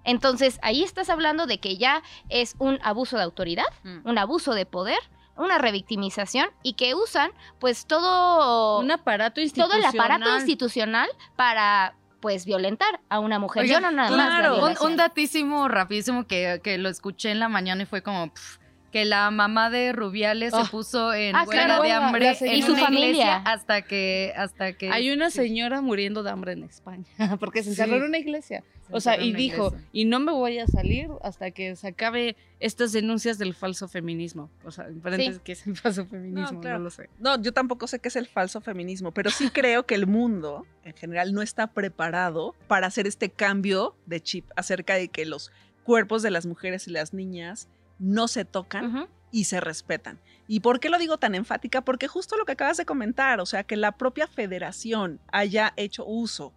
Entonces, 0.05 0.59
ahí 0.63 0.83
estás 0.83 1.11
hablando 1.11 1.47
de 1.47 1.59
que 1.59 1.77
ya 1.77 2.03
es 2.29 2.55
un 2.59 2.79
abuso 2.83 3.17
de 3.17 3.25
autoridad, 3.25 3.67
Mm. 3.83 4.01
un 4.09 4.19
abuso 4.19 4.55
de 4.55 4.65
poder, 4.65 4.99
una 5.37 5.59
revictimización 5.59 6.49
y 6.63 6.73
que 6.73 6.95
usan 6.95 7.31
pues 7.61 7.87
todo 7.87 8.81
un 8.81 8.91
aparato 8.91 9.35
todo 9.37 9.45
institucional. 9.45 9.79
el 9.81 10.01
aparato 10.01 10.35
institucional 10.37 11.09
para 11.37 11.95
pues 12.21 12.45
violentar 12.45 13.01
a 13.09 13.21
una 13.21 13.39
mujer. 13.39 13.67
Yo 13.67 13.81
no 13.81 13.93
nada 13.93 14.11
más. 14.11 14.19
la 14.19 14.27
claro. 14.27 14.55
Un, 14.55 14.61
violación. 14.61 14.91
un 14.91 14.97
datísimo 14.97 15.69
rapidísimo 15.69 16.27
que, 16.27 16.61
que 16.65 16.77
lo 16.79 16.89
escuché 16.89 17.31
en 17.31 17.39
la 17.39 17.49
mañana 17.49 17.83
y 17.85 17.87
fue 17.87 18.03
como 18.03 18.33
que 18.93 19.05
la 19.05 19.31
mamá 19.31 19.69
de 19.71 19.93
Rubiales 19.93 20.53
se 20.55 20.65
puso 20.71 21.13
en 21.13 21.37
Ah, 21.37 21.45
huelga 21.47 21.65
claro. 21.67 21.83
de 21.83 21.93
hambre 21.93 22.37
en 22.41 22.53
Y 22.55 22.63
su 22.63 22.73
una 22.73 22.85
familia. 22.85 23.07
iglesia 23.09 23.37
hasta 23.39 23.83
que 23.83 24.33
hasta 24.37 24.73
que 24.73 24.91
Hay 24.91 25.11
una 25.11 25.31
sí, 25.31 25.39
señora 25.39 25.81
muriendo 25.83 26.23
de 26.23 26.31
hambre 26.31 26.53
en 26.53 26.63
España 26.65 27.05
porque 27.41 27.59
se 27.63 27.75
Sí. 27.75 27.81
encerró 27.81 27.97
en 27.99 28.05
una 28.05 28.19
iglesia. 28.19 28.65
se 28.87 28.95
O 28.97 29.01
sea, 29.01 29.21
y 29.21 29.35
dijo, 29.35 29.67
iglesia. 29.69 29.89
y 29.93 30.05
no 30.07 30.21
me 30.21 30.33
voy 30.33 30.59
a 30.59 30.67
salir 30.67 31.09
hasta 31.23 31.51
que 31.51 31.77
se 31.77 31.89
acabe 31.89 32.37
estas 32.61 32.93
denuncias 32.93 33.37
del 33.37 33.53
falso 33.55 33.89
feminismo. 33.89 34.51
O 34.65 34.71
sea, 34.71 34.87
en 34.87 35.39
¿qué 35.41 35.53
es 35.53 35.67
el 35.67 35.77
falso 35.77 36.07
feminismo? 36.07 36.51
No, 36.53 36.61
claro. 36.61 36.79
lo 36.79 36.89
sé. 36.91 37.11
No, 37.19 37.41
yo 37.43 37.53
tampoco 37.53 37.87
sé 37.87 37.99
qué 38.01 38.09
es 38.09 38.17
el 38.17 38.27
falso 38.27 38.63
feminismo, 38.63 39.13
pero 39.13 39.29
sí 39.31 39.51
creo 39.51 39.85
que 39.85 39.95
el 39.95 40.07
mundo 40.07 40.67
en 40.85 40.95
general 40.95 41.35
no 41.35 41.43
está 41.43 41.67
preparado 41.69 42.55
para 42.69 42.87
hacer 42.87 43.07
este 43.07 43.29
cambio 43.31 43.95
de 44.07 44.23
chip 44.23 44.47
acerca 44.57 44.95
de 44.95 45.09
que 45.09 45.27
los 45.27 45.53
cuerpos 45.85 46.23
de 46.23 46.31
las 46.31 46.47
mujeres 46.47 46.89
y 46.89 46.91
las 46.91 47.13
niñas 47.13 47.69
no 47.99 48.29
se 48.29 48.45
tocan 48.45 49.09
y 49.31 49.45
se 49.45 49.61
respetan. 49.61 50.21
¿Y 50.47 50.61
por 50.61 50.81
qué 50.81 50.89
lo 50.89 50.99
digo 50.99 51.19
tan 51.19 51.35
enfática? 51.35 51.83
Porque 51.83 52.09
justo 52.09 52.37
lo 52.37 52.45
que 52.47 52.53
acabas 52.53 52.77
de 52.79 52.87
comentar, 52.87 53.41
o 53.41 53.47
sea, 53.47 53.65
que 53.65 53.77
la 53.77 53.93
propia 53.93 54.27
federación 54.27 55.21
haya 55.31 55.75
hecho 55.77 56.07
uso 56.07 56.55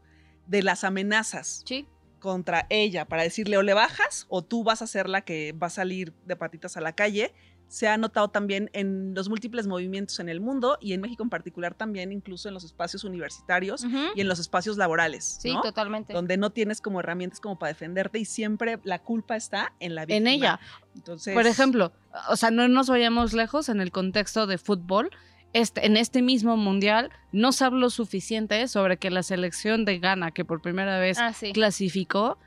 de 0.47 0.63
las 0.63 0.83
amenazas 0.83 1.63
Sí. 1.65 1.87
contra 2.19 2.67
ella 2.69 3.05
para 3.05 3.23
decirle 3.23 3.57
o 3.57 3.63
le 3.63 3.73
bajas 3.73 4.25
o 4.29 4.43
tú 4.43 4.63
vas 4.63 4.81
a 4.81 4.87
ser 4.87 5.09
la 5.09 5.21
que 5.21 5.53
va 5.53 5.67
a 5.67 5.71
salir 5.71 6.13
de 6.25 6.35
patitas 6.35 6.77
a 6.77 6.81
la 6.81 6.93
calle, 6.93 7.33
se 7.71 7.87
ha 7.87 7.95
notado 7.95 8.27
también 8.27 8.69
en 8.73 9.13
los 9.15 9.29
múltiples 9.29 9.65
movimientos 9.65 10.19
en 10.19 10.27
el 10.27 10.41
mundo 10.41 10.77
y 10.81 10.91
en 10.91 10.99
México 10.99 11.23
en 11.23 11.29
particular 11.29 11.73
también, 11.73 12.11
incluso 12.11 12.49
en 12.49 12.53
los 12.53 12.65
espacios 12.65 13.05
universitarios 13.05 13.85
y 14.13 14.19
en 14.19 14.27
los 14.27 14.39
espacios 14.39 14.75
laborales, 14.75 15.37
Sí, 15.41 15.53
¿no? 15.53 15.61
totalmente. 15.61 16.11
donde 16.11 16.35
no 16.35 16.49
tienes 16.49 16.81
como 16.81 16.99
herramientas 16.99 17.39
como 17.39 17.57
para 17.57 17.69
defenderte 17.71 18.19
y 18.19 18.25
siempre 18.25 18.77
la 18.83 18.99
culpa 18.99 19.37
está 19.37 19.71
en 19.79 19.95
la 19.95 20.05
víctima. 20.05 20.17
En 20.17 20.27
ella. 20.27 20.59
Entonces, 20.95 21.33
Por 21.33 21.47
ejemplo, 21.47 21.93
o 22.29 22.35
sea, 22.35 22.51
no 22.51 22.67
nos 22.67 22.89
vayamos 22.89 23.31
lejos 23.31 23.69
en 23.69 23.79
el 23.79 23.93
contexto 23.93 24.47
de 24.47 24.57
fútbol. 24.57 25.09
Este, 25.53 25.85
en 25.85 25.95
este 25.95 26.21
mismo 26.21 26.57
mundial 26.57 27.09
no 27.31 27.53
se 27.53 27.63
habló 27.63 27.89
suficiente 27.89 28.67
sobre 28.67 28.97
que 28.97 29.09
la 29.11 29.23
selección 29.23 29.85
de 29.85 29.99
Ghana, 29.99 30.31
que 30.31 30.43
por 30.43 30.61
primera 30.61 30.99
vez 30.99 31.17
Ah, 31.19 31.31
sí. 31.31 31.53
clasificó, 31.53 32.37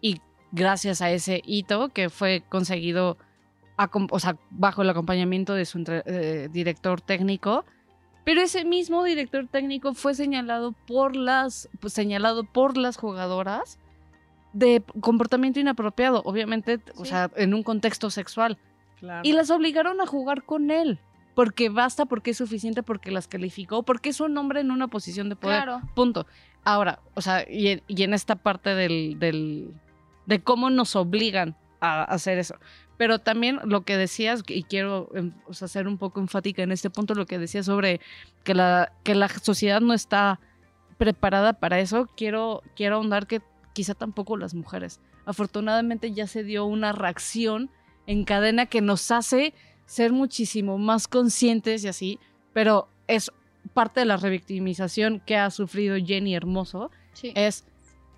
y 0.00 0.22
gracias 0.52 1.02
a 1.02 1.10
ese 1.10 1.42
hito 1.44 1.90
que 1.90 2.08
fue 2.08 2.42
conseguido 2.48 3.18
o 4.10 4.18
sea, 4.20 4.36
bajo 4.50 4.82
el 4.82 4.90
acompañamiento 4.90 5.54
de 5.54 5.64
su 5.64 5.82
eh, 5.88 6.48
director 6.52 7.00
técnico, 7.00 7.64
pero 8.24 8.42
ese 8.42 8.64
mismo 8.64 9.02
director 9.04 9.46
técnico 9.48 9.94
fue 9.94 10.14
señalado 10.14 10.72
por 10.86 11.16
las, 11.16 11.68
pues, 11.80 11.92
señalado 11.92 12.44
por 12.44 12.76
las 12.76 12.96
jugadoras 12.96 13.78
de 14.52 14.82
comportamiento 15.00 15.60
inapropiado, 15.60 16.22
obviamente, 16.24 16.80
o 16.96 17.04
sea, 17.04 17.30
en 17.36 17.54
un 17.54 17.62
contexto 17.62 18.10
sexual. 18.10 18.58
claro. 18.98 19.22
Y 19.24 19.32
las 19.32 19.50
obligaron 19.50 20.00
a 20.00 20.06
jugar 20.06 20.42
con 20.44 20.70
él. 20.70 20.98
Porque 21.34 21.68
basta, 21.68 22.04
porque 22.06 22.32
es 22.32 22.36
suficiente, 22.38 22.82
porque 22.82 23.12
las 23.12 23.28
calificó, 23.28 23.84
porque 23.84 24.08
es 24.10 24.20
un 24.20 24.36
hombre 24.36 24.60
en 24.60 24.72
una 24.72 24.88
posición 24.88 25.28
de 25.28 25.36
poder. 25.36 25.62
Claro. 25.62 25.80
Punto. 25.94 26.26
Ahora, 26.64 26.98
o 27.14 27.22
sea, 27.22 27.46
y 27.48 27.68
en, 27.68 27.82
y 27.86 28.02
en 28.02 28.12
esta 28.12 28.34
parte 28.34 28.74
del, 28.74 29.16
del- 29.20 29.72
de 30.26 30.42
cómo 30.42 30.68
nos 30.70 30.96
obligan 30.96 31.56
a 31.80 32.02
hacer 32.02 32.38
eso. 32.38 32.56
Pero 33.00 33.18
también 33.18 33.60
lo 33.64 33.80
que 33.80 33.96
decías, 33.96 34.42
y 34.46 34.64
quiero 34.64 35.08
em, 35.14 35.32
o 35.46 35.54
sea, 35.54 35.68
ser 35.68 35.88
un 35.88 35.96
poco 35.96 36.20
enfática 36.20 36.62
en 36.62 36.70
este 36.70 36.90
punto, 36.90 37.14
lo 37.14 37.24
que 37.24 37.38
decías 37.38 37.64
sobre 37.64 37.98
que 38.44 38.52
la, 38.52 38.92
que 39.04 39.14
la 39.14 39.26
sociedad 39.30 39.80
no 39.80 39.94
está 39.94 40.38
preparada 40.98 41.54
para 41.54 41.80
eso, 41.80 42.10
quiero, 42.14 42.62
quiero 42.76 42.96
ahondar 42.96 43.26
que 43.26 43.40
quizá 43.72 43.94
tampoco 43.94 44.36
las 44.36 44.52
mujeres. 44.52 45.00
Afortunadamente 45.24 46.12
ya 46.12 46.26
se 46.26 46.44
dio 46.44 46.66
una 46.66 46.92
reacción 46.92 47.70
en 48.06 48.26
cadena 48.26 48.66
que 48.66 48.82
nos 48.82 49.10
hace 49.10 49.54
ser 49.86 50.12
muchísimo 50.12 50.76
más 50.76 51.08
conscientes 51.08 51.82
y 51.84 51.88
así, 51.88 52.18
pero 52.52 52.90
es 53.06 53.32
parte 53.72 54.00
de 54.00 54.06
la 54.06 54.18
revictimización 54.18 55.22
que 55.24 55.38
ha 55.38 55.48
sufrido 55.48 55.96
Jenny 55.96 56.34
Hermoso, 56.34 56.90
Sí. 57.14 57.32
es, 57.34 57.64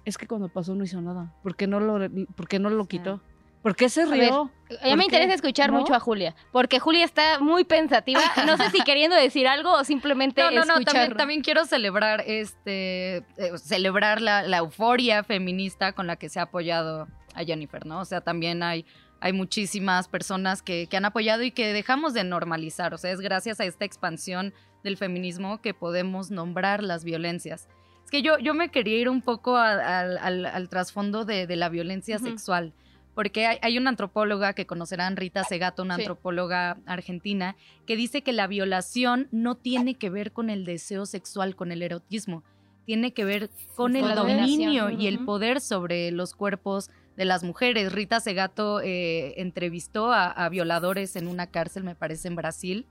es 0.04 0.18
que 0.18 0.26
cuando 0.26 0.48
pasó 0.48 0.74
no 0.74 0.82
hizo 0.82 1.00
nada. 1.00 1.36
¿Por 1.44 1.54
qué 1.54 1.68
no 1.68 1.78
lo, 1.78 2.10
por 2.34 2.48
qué 2.48 2.58
no 2.58 2.68
lo 2.68 2.86
quitó? 2.86 3.20
¿Por 3.62 3.76
qué 3.76 3.88
se 3.88 4.04
rió? 4.06 4.50
A 4.80 4.84
mí 4.84 4.90
¿Por 4.90 4.96
me 4.96 4.96
qué? 4.96 5.04
interesa 5.04 5.34
escuchar 5.34 5.70
¿No? 5.70 5.78
mucho 5.80 5.94
a 5.94 6.00
Julia, 6.00 6.34
porque 6.50 6.80
Julia 6.80 7.04
está 7.04 7.38
muy 7.40 7.64
pensativa. 7.64 8.20
No 8.46 8.56
sé 8.56 8.70
si 8.70 8.80
queriendo 8.82 9.14
decir 9.16 9.46
algo 9.46 9.72
o 9.72 9.84
simplemente 9.84 10.42
No, 10.42 10.50
no, 10.50 10.64
no, 10.64 10.80
también, 10.84 11.14
también 11.16 11.42
quiero 11.42 11.64
celebrar 11.64 12.24
este 12.26 13.18
eh, 13.36 13.52
celebrar 13.56 14.20
la, 14.20 14.42
la 14.42 14.58
euforia 14.58 15.22
feminista 15.24 15.92
con 15.92 16.06
la 16.06 16.16
que 16.16 16.28
se 16.28 16.40
ha 16.40 16.44
apoyado 16.44 17.06
a 17.34 17.44
Jennifer, 17.44 17.86
¿no? 17.86 18.00
O 18.00 18.04
sea, 18.04 18.20
también 18.20 18.62
hay, 18.62 18.84
hay 19.20 19.32
muchísimas 19.32 20.08
personas 20.08 20.60
que, 20.62 20.86
que 20.88 20.96
han 20.96 21.04
apoyado 21.04 21.42
y 21.42 21.50
que 21.52 21.72
dejamos 21.72 22.14
de 22.14 22.24
normalizar. 22.24 22.92
O 22.94 22.98
sea, 22.98 23.10
es 23.12 23.20
gracias 23.20 23.60
a 23.60 23.64
esta 23.64 23.84
expansión 23.84 24.52
del 24.82 24.96
feminismo 24.96 25.60
que 25.60 25.72
podemos 25.74 26.30
nombrar 26.30 26.82
las 26.82 27.04
violencias. 27.04 27.68
Es 28.04 28.10
que 28.10 28.22
yo, 28.22 28.38
yo 28.38 28.52
me 28.54 28.70
quería 28.70 28.98
ir 28.98 29.08
un 29.08 29.22
poco 29.22 29.56
a- 29.56 30.00
al, 30.00 30.18
al- 30.18 30.46
al 30.46 30.68
trasfondo 30.68 31.24
de, 31.24 31.46
de 31.46 31.56
la 31.56 31.68
violencia 31.68 32.18
sexual, 32.18 32.72
porque 33.14 33.46
hay, 33.46 33.58
hay 33.62 33.78
una 33.78 33.90
antropóloga 33.90 34.52
que 34.54 34.66
conocerán, 34.66 35.16
Rita 35.16 35.44
Segato, 35.44 35.82
una 35.82 35.96
Sí. 35.96 36.02
antropóloga 36.02 36.78
argentina, 36.86 37.56
que 37.86 37.96
dice 37.96 38.22
que 38.22 38.32
la 38.32 38.46
violación 38.46 39.28
no 39.30 39.56
tiene 39.56 39.94
que 39.96 40.10
ver 40.10 40.32
con 40.32 40.50
el 40.50 40.64
deseo 40.64 41.06
sexual, 41.06 41.54
con 41.56 41.72
el 41.72 41.82
erotismo, 41.82 42.42
tiene 42.84 43.12
que 43.12 43.24
ver 43.24 43.48
con 43.76 43.92
Con 43.92 43.96
el 43.96 44.14
dominio 44.14 44.90
y 44.90 45.06
el 45.06 45.24
poder 45.24 45.60
sobre 45.60 46.10
los 46.10 46.34
cuerpos 46.34 46.90
de 47.16 47.24
las 47.26 47.44
mujeres. 47.44 47.92
Rita 47.92 48.18
Segato 48.20 48.80
eh, 48.80 49.34
entrevistó 49.40 50.12
a, 50.12 50.26
a 50.30 50.48
violadores 50.48 51.14
en 51.16 51.28
una 51.28 51.46
cárcel, 51.46 51.84
me 51.84 51.94
parece, 51.94 52.28
en 52.28 52.36
Brasil, 52.36 52.86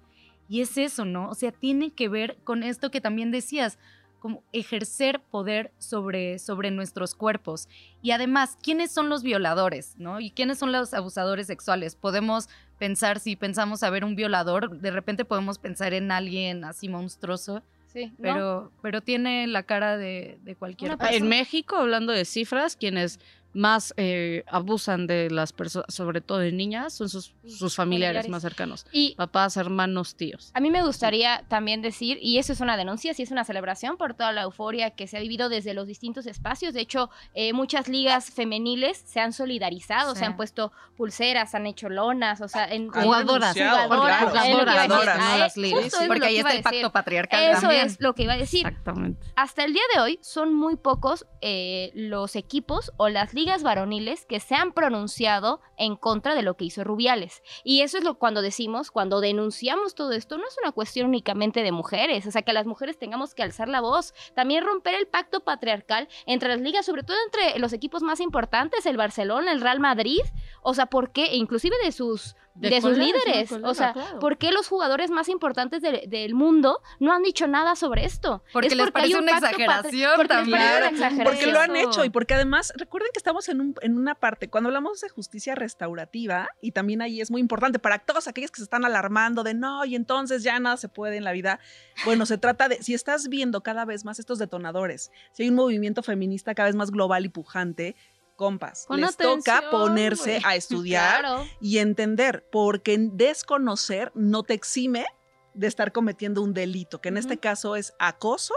y 0.48 0.62
es 0.62 0.78
eso, 0.78 1.06
¿no? 1.06 1.30
O 1.30 1.34
sea, 1.34 1.52
tiene 1.52 1.92
que 1.92 2.08
ver 2.10 2.38
con 2.44 2.64
esto 2.64 2.92
que 2.92 3.02
también 3.02 3.32
decías, 3.32 3.80
como 4.22 4.44
ejercer 4.54 5.20
poder 5.20 5.72
sobre, 5.80 6.38
sobre 6.38 6.70
nuestros 6.70 7.16
cuerpos. 7.16 7.68
Y 8.04 8.12
además, 8.12 8.56
¿quiénes 8.62 8.92
son 8.92 9.10
los 9.10 9.24
violadores? 9.24 9.96
¿no? 9.98 10.20
¿Y 10.20 10.30
quiénes 10.30 10.60
son 10.60 10.72
los 10.72 10.94
abusadores 10.94 11.48
sexuales? 11.48 11.96
Podemos 11.96 12.48
pensar, 12.78 13.20
si 13.20 13.36
pensamos 13.36 13.82
a 13.82 13.90
ver 13.90 14.06
un 14.06 14.16
violador, 14.16 14.80
de 14.80 14.92
repente 14.92 15.26
podemos 15.26 15.58
pensar 15.58 15.94
en 15.96 16.12
alguien 16.12 16.64
así 16.64 16.88
monstruoso, 16.88 17.64
Sí, 17.88 18.06
¿no? 18.06 18.16
pero, 18.22 18.72
pero 18.82 19.02
tiene 19.02 19.48
la 19.48 19.64
cara 19.64 19.98
de, 19.98 20.40
de 20.44 20.56
cualquier 20.56 20.98
persona. 20.98 21.18
En 21.18 21.28
México, 21.28 21.76
hablando 21.76 22.14
de 22.14 22.24
cifras, 22.24 22.78
quienes 22.78 23.20
más 23.54 23.94
eh, 23.98 24.44
abusan 24.48 25.08
de 25.08 25.30
las 25.30 25.52
personas, 25.54 25.94
sobre 25.94 26.22
todo 26.22 26.38
de 26.40 26.52
niñas, 26.52 26.94
son 26.94 27.10
sus, 27.10 27.34
sus 27.46 27.76
familiares, 27.76 28.24
Familiares. 28.24 28.30
más 28.30 28.42
cercanos. 28.42 28.86
Y 28.92 29.16
Papás, 29.16 29.58
hermanos, 29.58 30.16
tíos. 30.16 30.52
A 30.54 30.60
mí 30.60 30.72
me 30.72 30.84
gustaría 30.84 31.44
también 31.50 31.82
decir, 31.82 32.18
y 32.22 32.38
eso 32.38 32.54
es 32.54 32.62
una 32.62 32.78
denuncia, 32.78 33.14
sí 33.14 33.24
es 33.24 33.32
una 33.32 33.44
celebración 33.44 33.98
por 33.98 34.14
toda 34.14 34.32
la 34.32 34.44
euforia 34.44 34.92
que 34.92 35.08
se 35.08 35.18
ha 35.18 35.20
vivido 35.20 35.50
desde 35.50 35.74
los 35.74 35.88
distintos 35.88 36.26
espacios. 36.28 36.74
De 36.74 36.82
hecho, 36.82 37.10
eh, 37.34 37.54
muchas 37.54 37.88
ligas 37.88 38.32
femeniles 38.32 39.04
se 39.06 39.20
han 39.20 39.34
solidarizado, 39.34 40.14
Sí. 40.14 40.20
se 40.20 40.26
han 40.26 40.36
puesto 40.38 40.72
pulseras, 40.96 41.56
han 41.56 41.66
hecho 41.68 41.90
lonas, 41.90 42.42
o 42.42 42.48
sea, 42.48 42.66
en 42.72 42.90
Jugadoras, 42.90 43.54
jugadoras, 43.54 44.20
jugadoras. 44.30 45.18
Ah, 45.20 45.32
no 45.34 45.38
las 45.40 45.58
eh, 45.58 45.62
ligas. 45.62 45.84
justo 45.84 46.00
es 46.02 46.08
Porque 46.08 46.20
lo 46.20 46.26
ahí 46.28 46.34
que 46.36 46.40
iba 46.40 46.50
está 46.52 46.60
el 46.60 46.66
a 46.66 46.70
decir. 46.70 46.82
pacto 46.84 46.94
patriarcal 46.94 47.44
Eso 47.52 47.62
también. 47.62 47.86
es 47.88 47.98
lo 48.00 48.14
que 48.14 48.24
iba 48.24 48.34
a 48.34 48.38
decir. 48.38 48.68
Exactamente. 48.68 49.28
Hasta 49.36 49.64
el 49.64 49.74
día 49.74 49.82
de 49.96 50.02
hoy 50.02 50.20
son 50.22 50.54
muy 50.54 50.76
pocos 50.76 51.26
eh, 51.42 51.92
los 51.96 52.36
equipos 52.36 52.92
o 52.98 53.10
las 53.10 53.34
ligas 53.34 53.41
varoniles 53.64 54.26
que 54.26 54.40
se 54.40 54.56
han 54.56 54.72
pronunciado 54.72 55.62
en 55.78 55.96
contra 55.96 56.36
de 56.36 56.42
lo 56.42 56.56
que 56.56 56.66
hizo 56.66 56.84
Rubiales. 56.84 57.42
Y 57.64 57.82
eso 57.82 57.98
es 57.98 58.04
lo 58.04 58.16
cuando 58.16 58.42
decimos, 58.42 58.92
cuando 58.92 59.22
denunciamos 59.22 59.96
todo 59.96 60.12
esto, 60.12 60.38
no 60.38 60.48
es 60.48 60.58
una 60.62 60.72
cuestión 60.72 61.08
únicamente 61.08 61.64
de 61.64 61.72
mujeres, 61.72 62.26
o 62.28 62.32
sea, 62.32 62.42
que 62.42 62.54
las 62.54 62.66
mujeres 62.66 62.98
tengamos 62.98 63.34
que 63.34 63.44
alzar 63.44 63.68
la 63.68 63.82
voz, 63.82 64.14
también 64.36 64.64
romper 64.64 64.96
el 64.96 65.08
pacto 65.08 65.42
patriarcal 65.42 66.08
entre 66.26 66.50
las 66.50 66.62
ligas, 66.62 66.86
sobre 66.86 67.04
todo 67.04 67.18
entre 67.26 67.60
los 67.60 67.74
equipos 67.74 68.04
más 68.04 68.20
importantes, 68.20 68.86
el 68.86 68.98
Barcelona, 68.98 69.52
el 69.52 69.62
Real 69.62 69.80
Madrid, 69.80 70.22
o 70.62 70.74
sea, 70.74 70.86
¿por 70.86 71.12
qué? 71.12 71.36
Inclusive 71.36 71.76
de 71.84 71.92
sus 71.92 72.36
de, 72.56 72.82
sus 72.82 72.98
líderes, 72.98 73.50
de 73.50 73.62
o 73.64 73.74
sea, 73.74 73.94
claro. 73.94 74.20
¿por 74.20 74.38
qué 74.38 74.52
los 74.52 74.68
jugadores 74.68 75.10
más 75.10 75.30
importantes 75.30 75.82
de- 75.82 76.04
del 76.08 76.34
mundo 76.36 76.82
no 77.00 77.14
han 77.14 77.24
dicho 77.24 77.48
nada 77.48 77.76
sobre 77.76 78.06
esto? 78.06 78.44
Porque 78.54 78.68
Es 78.68 78.76
les 78.76 78.86
hay 78.88 78.92
parece 78.92 79.16
un 79.16 79.24
una 79.24 79.38
exageración 79.38 80.12
porque 80.18 80.28
también. 80.28 80.58
Claro, 80.58 80.86
exageración. 80.88 81.24
Porque 81.24 81.48
lo 81.52 81.60
han 81.60 81.76
hecho 81.76 82.04
y 82.06 82.10
porque 82.10 82.34
además, 82.34 82.74
recuerden 82.76 83.10
que 83.14 83.18
estamos 83.20 83.48
en, 83.50 83.62
un- 83.62 83.76
en 83.82 83.98
una 83.98 84.16
parte, 84.16 84.50
cuando 84.50 84.68
hablamos 84.70 85.02
de 85.02 85.10
justicia 85.10 85.56
restaurativa, 85.56 86.50
y 86.62 86.72
también 86.72 87.02
ahí 87.02 87.22
es 87.22 87.32
muy 87.32 87.42
importante 87.42 87.80
para 87.80 88.00
todos 88.00 88.28
aquellos 88.28 88.52
que 88.52 88.58
se 88.58 88.64
están 88.64 88.86
alarmando 88.86 89.44
de 89.44 89.54
no, 89.54 89.86
y 89.86 89.96
entonces 89.96 90.44
ya 90.44 90.60
nada 90.60 90.78
se 90.78 90.90
puede 90.90 91.18
en 91.18 91.24
la 91.24 91.32
vida. 91.32 91.60
Bueno, 92.06 92.26
se 92.26 92.38
trata 92.38 92.68
de, 92.70 92.82
si 92.84 92.94
estás 92.94 93.28
viendo 93.30 93.62
cada 93.62 93.86
vez 93.86 94.06
más 94.06 94.20
estos 94.20 94.40
detonadores, 94.40 95.12
si 95.32 95.44
hay 95.44 95.50
un 95.50 95.56
movimiento 95.56 96.04
feminista 96.04 96.54
cada 96.54 96.68
vez 96.68 96.76
más 96.76 96.92
global 96.92 97.26
y 97.26 97.30
pujante, 97.30 97.96
compas, 98.42 98.86
Pon 98.88 99.00
les 99.02 99.12
atención, 99.14 99.44
toca 99.44 99.70
ponerse 99.70 100.42
a 100.44 100.56
estudiar 100.56 101.20
Claro. 101.20 101.46
y 101.60 101.78
entender, 101.78 102.44
porque 102.52 102.98
desconocer 103.00 104.12
no 104.16 104.42
te 104.42 104.56
exime 104.56 105.06
de 105.54 105.68
estar 105.68 105.92
cometiendo 105.92 106.42
un 106.42 106.52
delito, 106.52 107.02
que 107.02 107.10
en 107.10 107.18
este 107.18 107.38
caso 107.38 107.76
es 107.76 107.94
acoso, 108.00 108.56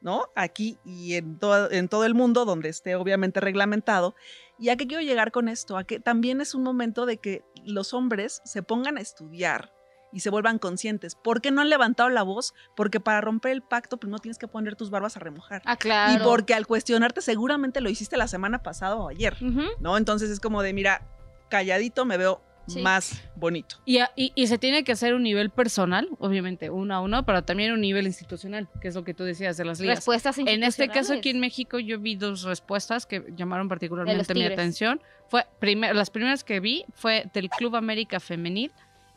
¿no? 0.00 0.24
Aquí 0.34 0.76
y 0.84 1.14
en, 1.14 1.38
todo 1.38 1.70
en 1.70 1.88
todo 1.88 2.04
el 2.04 2.14
mundo, 2.14 2.44
donde 2.44 2.68
esté 2.68 2.96
obviamente 2.96 3.38
reglamentado. 3.38 4.16
¿Y 4.58 4.70
a 4.70 4.76
qué 4.76 4.88
quiero 4.88 5.04
llegar 5.04 5.30
con 5.30 5.48
esto? 5.48 5.76
A 5.76 5.84
que 5.84 6.00
también 6.00 6.40
es 6.40 6.56
un 6.56 6.64
momento 6.64 7.06
de 7.06 7.18
que 7.18 7.44
los 7.64 7.94
hombres 7.94 8.42
se 8.44 8.64
pongan 8.64 8.96
a 8.98 9.00
estudiar 9.00 9.72
y 10.12 10.20
se 10.20 10.30
vuelvan 10.30 10.58
conscientes. 10.58 11.14
¿Por 11.14 11.40
qué 11.40 11.50
no 11.50 11.60
han 11.62 11.70
levantado 11.70 12.08
la 12.10 12.22
voz? 12.22 12.54
Porque 12.76 13.00
para 13.00 13.20
romper 13.20 13.52
el 13.52 13.62
pacto 13.62 13.96
primero 13.96 14.18
tienes 14.18 14.38
que 14.38 14.48
poner 14.48 14.76
tus 14.76 14.90
barbas 14.90 15.16
a 15.16 15.20
remojar. 15.20 15.62
Ah, 15.64 15.76
claro. 15.76 16.12
Y 16.12 16.24
porque 16.24 16.54
al 16.54 16.66
cuestionarte 16.66 17.20
seguramente 17.22 17.80
lo 17.80 17.88
hiciste 17.90 18.16
la 18.16 18.28
semana 18.28 18.62
pasada 18.62 18.96
o 18.96 19.08
ayer, 19.08 19.36
Ujú. 19.40 19.62
¿no? 19.80 19.96
Entonces 19.96 20.30
es 20.30 20.38
como 20.40 20.62
de, 20.62 20.72
mira, 20.72 21.02
calladito 21.48 22.04
me 22.04 22.16
veo 22.16 22.42
Sí. 22.68 22.80
más 22.80 23.20
bonito. 23.34 23.76
Y, 23.84 23.98
a- 23.98 24.12
y- 24.14 24.30
y 24.36 24.46
se 24.46 24.56
tiene 24.56 24.84
que 24.84 24.92
hacer 24.92 25.14
un 25.14 25.24
nivel 25.24 25.50
personal, 25.50 26.08
obviamente, 26.20 26.70
uno 26.70 26.94
a 26.94 27.00
uno, 27.00 27.26
pero 27.26 27.42
también 27.42 27.72
un 27.72 27.80
nivel 27.80 28.06
institucional, 28.06 28.68
que 28.80 28.86
es 28.86 28.94
lo 28.94 29.02
que 29.02 29.14
tú 29.14 29.24
decías 29.24 29.56
de 29.56 29.64
las 29.64 29.80
ligas. 29.80 29.96
Respuestas 29.96 30.38
En 30.38 30.62
este 30.62 30.88
caso, 30.88 31.14
aquí 31.14 31.30
en. 31.30 31.40
México, 31.40 31.80
yo 31.80 31.98
vi 31.98 32.14
dos 32.14 32.44
respuestas 32.44 33.04
que 33.04 33.24
llamaron 33.36 33.68
particularmente 33.68 34.32
mi 34.34 34.44
atención. 34.44 35.00
Fue 35.28 35.44
primer- 35.58 35.96
las 35.96 36.10
primeras 36.10 36.44
que 36.44 36.60
vi 36.60 36.84
fue 36.94 37.28
del 37.34 37.50
Club 37.50 37.74
América 37.74 38.20
Femenil 38.20 38.70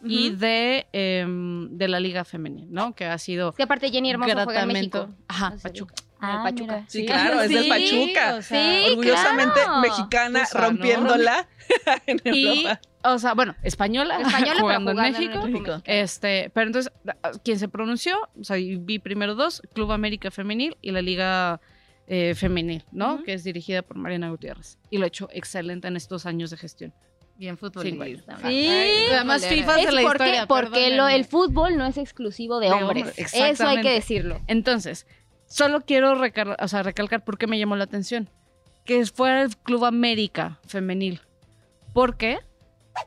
y 0.04 0.30
de, 0.32 0.88
em, 0.94 1.70
de 1.78 1.88
la 1.88 2.00
Liga 2.00 2.24
Femenil, 2.26 2.68
¿no? 2.72 2.94
Que 2.96 3.06
ha 3.06 3.18
sido 3.18 3.54
que 3.54 3.64
aparte 3.64 3.90
Jenny 3.90 4.12
Hermoso 4.12 4.34
juega 4.44 4.62
en 4.64 4.68
México. 4.68 5.10
Ajá, 5.28 5.52
No 5.52 5.58
sé. 5.58 5.64
Pachuca. 5.70 5.94
El 5.98 6.06
Ah, 6.22 6.42
Pachuca. 6.44 6.86
Sí, 6.88 7.06
claro, 7.06 7.42
es 7.42 7.50
del 7.50 7.64
Sí, 7.64 7.70
Pachuca. 7.70 8.36
o 8.36 8.42
sea, 8.42 8.86
Sí, 8.86 8.92
Orgullosamente 8.92 9.60
claro. 9.64 9.80
mexicana, 9.82 10.44
rompiéndola 10.54 11.48
en 12.08 12.22
Y, 12.34 12.48
Europa. 12.48 12.82
o 13.04 13.20
sea, 13.20 13.34
bueno, 13.34 13.54
española, 13.64 14.20
Española, 14.22 14.52
pero 14.54 14.62
jugando 14.62 14.92
en 14.92 14.98
México. 14.98 15.82
Este, 15.86 16.50
pero 16.54 16.68
entonces, 16.68 16.92
quien 17.44 17.60
se 17.60 17.68
pronunció, 17.68 18.18
o 18.40 18.44
sea, 18.44 18.58
y 18.58 18.78
vi 18.78 18.98
primero 19.00 19.36
dos, 19.36 19.62
Club 19.74 19.92
América 19.92 20.32
Femenil 20.32 20.78
y 20.82 20.92
la 20.92 21.02
Liga 21.02 21.60
eh, 22.08 22.34
Femenil, 22.36 22.84
¿no? 22.92 23.22
Que 23.24 23.34
es 23.34 23.44
dirigida 23.44 23.82
por 23.82 23.98
Mariana 23.98 24.30
Gutiérrez. 24.30 24.78
Y 24.90 24.98
lo 25.00 25.04
ha 25.04 25.08
hecho 25.08 25.28
excelente 25.32 25.88
en 25.88 25.96
estos 25.98 26.26
años 26.26 26.50
de 26.50 26.58
gestión. 26.58 26.94
Bien 27.38 27.58
futbolista. 27.58 28.38
Sí. 28.48 28.70
Además. 29.12 29.46
FIFA 29.46 29.80
Es 29.80 29.86
de 29.88 29.92
la 29.92 30.02
porque, 30.04 30.24
historia. 30.24 30.48
porque 30.48 30.96
lo- 30.96 31.08
el 31.10 31.26
fútbol 31.26 31.76
no 31.78 31.86
es 31.86 31.98
exclusivo 31.98 32.60
de 32.60 32.68
De 32.68 32.74
hombres. 32.74 33.08
hombres, 33.08 33.34
Eso 33.34 33.68
hay 33.68 33.82
que 33.82 33.92
decirlo. 33.92 34.40
Entonces, 34.48 35.06
solo 35.46 35.82
quiero 35.82 36.16
recal- 36.16 36.56
o 36.60 36.68
sea, 36.68 36.82
recalcar 36.84 37.24
por 37.26 37.38
qué 37.38 37.48
me 37.48 37.60
llamó 37.60 37.76
la 37.76 37.84
atención. 37.84 38.30
Que 38.86 39.06
fuera 39.06 39.42
el 39.42 39.58
Club 39.58 39.84
América 39.86 40.60
Femenil. 40.68 41.20
Porque 41.94 42.40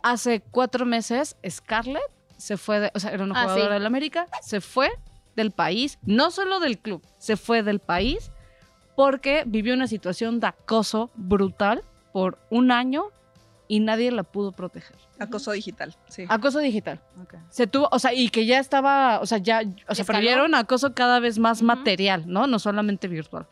hace 0.02 0.40
cuatro 0.40 0.84
meses 0.84 1.36
Scarlett 1.48 2.02
se 2.36 2.56
fue, 2.56 2.80
de- 2.80 2.90
o 2.94 3.00
sea, 3.00 3.10
era 3.12 3.24
una 3.24 3.34
Ah, 3.38 3.42
jugadora 3.44 3.66
sí. 3.68 3.72
del 3.74 3.86
América, 3.86 4.26
se 4.42 4.60
fue 4.60 4.90
del 5.36 5.52
país, 5.52 5.98
no 6.02 6.30
solo 6.30 6.60
del 6.60 6.78
club, 6.78 7.02
se 7.18 7.36
fue 7.36 7.62
del 7.62 7.78
país 7.78 8.30
porque 8.96 9.44
vivió 9.46 9.72
una 9.74 9.86
situación 9.86 10.40
de 10.40 10.48
acoso 10.48 11.10
brutal 11.14 11.82
por 12.12 12.38
un 12.50 12.72
año 12.72 13.04
y 13.68 13.80
nadie 13.80 14.10
la 14.10 14.22
pudo 14.22 14.52
proteger. 14.52 14.96
Acoso 15.18 15.52
digital, 15.52 15.94
sí. 16.08 16.24
Acoso 16.28 16.58
digital. 16.58 17.00
Se 17.50 17.66
tuvo, 17.66 17.88
o 17.92 17.98
sea, 17.98 18.14
y 18.14 18.30
que 18.30 18.46
ya 18.46 18.58
estaba, 18.58 19.20
o 19.20 19.26
sea, 19.26 19.38
ya, 19.38 19.60
o 19.88 19.94
sea, 19.94 20.02
Escaló. 20.02 20.18
previeron 20.18 20.54
acoso 20.54 20.94
cada 20.94 21.20
vez 21.20 21.38
más 21.38 21.62
material, 21.62 22.24
¿no? 22.26 22.46
No 22.46 22.58
solamente 22.58 23.08
virtual. 23.08 23.46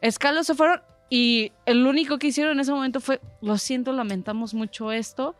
Escalos 0.00 0.46
se 0.46 0.54
fueron 0.54 0.82
y 1.10 1.52
el 1.64 1.86
único 1.86 2.18
que 2.18 2.26
hicieron 2.26 2.54
en 2.54 2.60
ese 2.60 2.72
momento 2.72 3.00
fue, 3.00 3.20
lo 3.40 3.56
siento, 3.56 3.92
lamentamos 3.92 4.52
mucho 4.52 4.92
esto. 4.92 5.34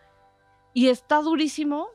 Y 0.73 0.89
está 0.89 1.21
durísimo, 1.21 1.89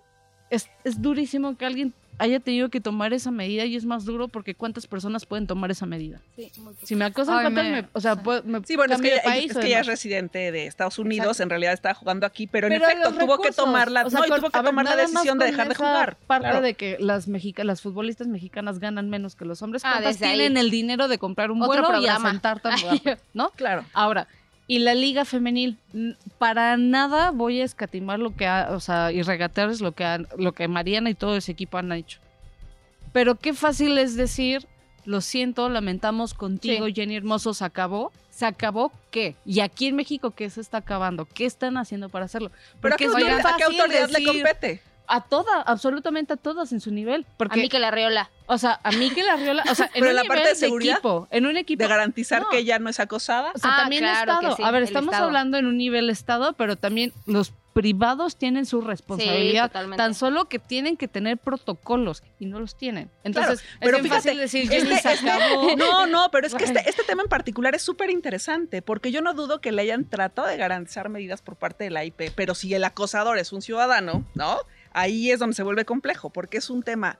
es, 0.50 0.70
es 0.84 1.02
durísimo 1.02 1.58
que 1.58 1.66
alguien 1.66 1.94
haya 2.20 2.40
tenido 2.40 2.70
que 2.70 2.80
tomar 2.80 3.12
esa 3.14 3.32
medida 3.32 3.66
y 3.66 3.76
es 3.76 3.86
más 3.86 4.06
duro 4.06 4.28
porque 4.28 4.56
cuántas 4.56 4.88
personas 4.88 5.26
pueden 5.26 5.48
tomar 5.48 5.72
esa 5.72 5.86
medida. 5.86 6.22
Si 6.84 6.96
me 6.96 7.06
acosan, 7.06 7.38
Ay, 7.38 7.44
¿cuántas 7.46 7.64
me- 7.66 7.82
me, 7.82 7.88
o 7.94 8.00
sea, 8.00 8.14
sí. 8.16 8.22
puedo- 8.24 8.44
me 8.44 8.62
Sí, 8.64 8.76
bueno, 8.76 8.96
es 8.96 9.02
que, 9.02 9.08
de 9.10 9.14
ella, 9.16 9.24
país 9.24 9.52
es 9.52 9.58
que 9.58 9.68
ella 9.68 9.80
es 9.82 9.88
residente 9.88 10.52
de 10.52 10.68
Estados 10.68 11.00
Unidos, 11.00 11.40
en 11.40 11.50
realidad 11.50 11.74
está 11.74 11.94
jugando 11.94 12.26
aquí, 12.26 12.48
pero 12.48 12.68
en 12.68 12.74
efecto 12.74 13.14
tuvo 13.14 13.40
que 13.40 13.52
tomar 13.52 13.90
la, 13.92 14.06
o 14.06 14.10
sea, 14.10 14.20
no, 14.20 14.26
y 14.26 14.30
con- 14.30 14.40
tuvo 14.40 14.50
que 14.52 14.60
ver, 14.60 14.66
tomar 14.66 14.86
la 14.86 14.96
decisión 14.96 15.38
de 15.40 15.46
dejar 15.46 15.70
de 15.70 15.76
jugar. 15.76 16.18
Parte 16.28 16.46
claro. 16.50 16.62
de 16.62 16.74
que 16.76 16.98
las 17.00 17.28
mexica, 17.28 17.64
las 17.64 17.82
futbolistas 17.82 18.28
mexicanas 18.28 18.80
ganan 18.80 19.10
menos 19.10 19.36
que 19.36 19.46
los 19.46 19.62
hombres. 19.62 19.84
Ah, 19.86 19.94
¿Cuántas 19.94 20.14
desde 20.14 20.26
ahí. 20.28 20.38
tienen 20.38 20.58
el 20.58 20.70
dinero 20.72 21.08
de 21.08 21.18
comprar 21.18 21.52
un 21.52 21.58
Otro 21.62 21.68
vuelo 21.68 21.88
programa. 21.88 22.26
y 22.26 22.28
asentar 22.30 22.60
tan 22.60 22.76
¿no? 23.34 23.50
Claro. 23.52 23.86
Ahora, 23.94 24.28
y 24.68 24.80
la 24.80 24.96
liga 24.96 25.26
femenil, 25.26 25.78
para 26.38 26.78
nada 26.78 27.32
voy 27.32 27.62
a 27.62 27.66
escatimar 27.66 28.20
lo 28.20 28.36
que 28.36 28.48
ha, 28.48 28.70
o 28.72 28.80
sea, 28.80 29.12
y 29.12 29.22
regatearles 29.22 29.82
lo 29.82 29.92
que 29.92 30.06
han- 30.06 30.28
lo 30.38 30.54
que 30.54 30.68
Mariana 30.68 31.10
y 31.10 31.16
todo 31.16 31.36
ese 31.36 31.52
equipo 31.52 31.78
han 31.78 31.92
hecho. 31.92 32.20
Pero 33.12 33.36
qué 33.36 33.54
fácil 33.54 33.98
es 33.98 34.16
decir, 34.16 34.66
lo 35.06 35.22
siento, 35.22 35.70
lamentamos 35.70 36.34
contigo, 36.34 36.86
Sí. 36.88 36.94
Jenny 36.94 37.18
Hermoso, 37.18 37.54
se 37.54 37.66
acabó. 37.66 38.12
¿Se 38.30 38.46
acabó 38.48 38.92
qué? 39.12 39.36
Y 39.46 39.60
aquí 39.60 39.88
en 39.88 39.96
México, 39.96 40.32
¿qué 40.32 40.50
se 40.50 40.60
está 40.62 40.78
acabando? 40.80 41.26
¿Qué 41.26 41.46
están 41.46 41.78
haciendo 41.78 42.10
para 42.10 42.26
hacerlo? 42.26 42.50
Pero 42.82 42.96
¿a 42.96 42.98
qué, 42.98 43.06
autoridad, 43.06 43.46
a 43.46 43.58
qué 43.58 43.64
autoridad 43.64 44.10
le 44.10 44.26
compete? 44.26 44.82
A 45.08 45.22
toda, 45.22 45.62
absolutamente 45.62 46.34
a 46.34 46.38
todas 46.38 46.72
en 46.72 46.80
su 46.80 46.92
nivel. 46.92 47.26
Porque, 47.38 47.60
A 47.60 47.64
mí 47.64 47.70
que 47.70 47.80
la 47.80 47.92
riola. 47.92 48.30
o 48.48 48.58
sea, 48.58 48.80
a 48.84 48.92
mí 48.92 49.10
que 49.12 49.24
la 49.24 49.36
Riola, 49.36 49.64
o 49.70 49.76
sea, 49.76 49.86
en 49.94 50.00
Pero 50.02 50.10
un 50.10 50.16
la 50.16 50.22
nivel 50.24 50.38
parte 50.38 50.50
de 50.50 50.56
seguridad, 50.56 50.94
equipo, 50.96 51.28
en 51.32 51.46
un 51.46 51.58
equipo. 51.58 51.84
De 51.84 51.90
garantizar 51.90 52.42
No. 52.44 52.50
que 52.50 52.60
ella 52.60 52.80
no 52.80 52.90
es 52.90 53.00
acosada. 53.00 53.52
O 53.54 53.58
sea, 53.58 53.72
Ah, 53.74 53.78
también 53.82 54.04
claro 54.04 54.40
que 54.40 54.46
Estado. 54.48 54.56
sí, 54.58 54.64
a 54.64 54.72
ver, 54.72 54.84
estamos 54.84 55.12
Estado. 55.14 55.26
hablando 55.28 55.58
en 55.58 55.66
un 55.66 55.78
nivel 55.78 56.10
Estado, 56.10 56.54
pero 56.54 56.76
también 56.76 57.14
los 57.26 57.52
privados 57.74 58.36
tienen 58.38 58.66
su 58.68 58.82
responsabilidad. 58.82 59.68
totalmente. 59.70 59.98
tan 59.98 60.14
solo 60.14 60.46
que 60.46 60.60
tienen 60.60 60.96
que 60.96 61.08
tener 61.08 61.38
protocolos 61.40 62.22
y 62.40 62.46
no 62.46 62.60
los 62.60 62.76
tienen. 62.78 63.10
Entonces, 63.24 63.64
pero 63.80 63.98
es 63.98 64.04
bien 64.04 64.14
fácil 64.14 64.32
fíjate, 64.34 64.42
decir, 64.42 64.62
este- 64.72 64.76
Jenny 64.86 65.00
se 65.02 65.14
este- 65.14 65.30
acabó. 65.32 65.68
No, 65.78 66.06
no, 66.06 66.30
pero 66.32 66.46
es 66.46 66.54
que 66.54 66.66
este, 66.66 66.88
este 66.88 67.04
tema 67.04 67.24
en 67.24 67.30
particular 67.30 67.74
es 67.74 67.82
súper 67.82 68.12
interesante, 68.12 68.84
porque 68.84 69.12
yo 69.12 69.22
no 69.22 69.34
dudo 69.34 69.60
que 69.60 69.72
le 69.72 69.82
hayan 69.82 70.06
tratado 70.06 70.48
de 70.48 70.58
garantizar 70.58 71.10
medidas 71.10 71.42
por 71.42 71.56
parte 71.56 71.84
de 71.86 71.90
la 71.90 72.06
IP, 72.06 72.32
pero 72.36 72.54
si 72.54 72.74
el 72.76 72.84
acosador 72.84 73.40
es 73.40 73.52
un 73.52 73.62
ciudadano, 73.64 74.24
¿no? 74.36 74.58
Ahí 74.94 75.32
es 75.32 75.40
donde 75.40 75.56
se 75.56 75.64
vuelve 75.64 75.86
complejo, 75.86 76.30
porque 76.30 76.58
es 76.58 76.70
un 76.70 76.84
tema 76.84 77.18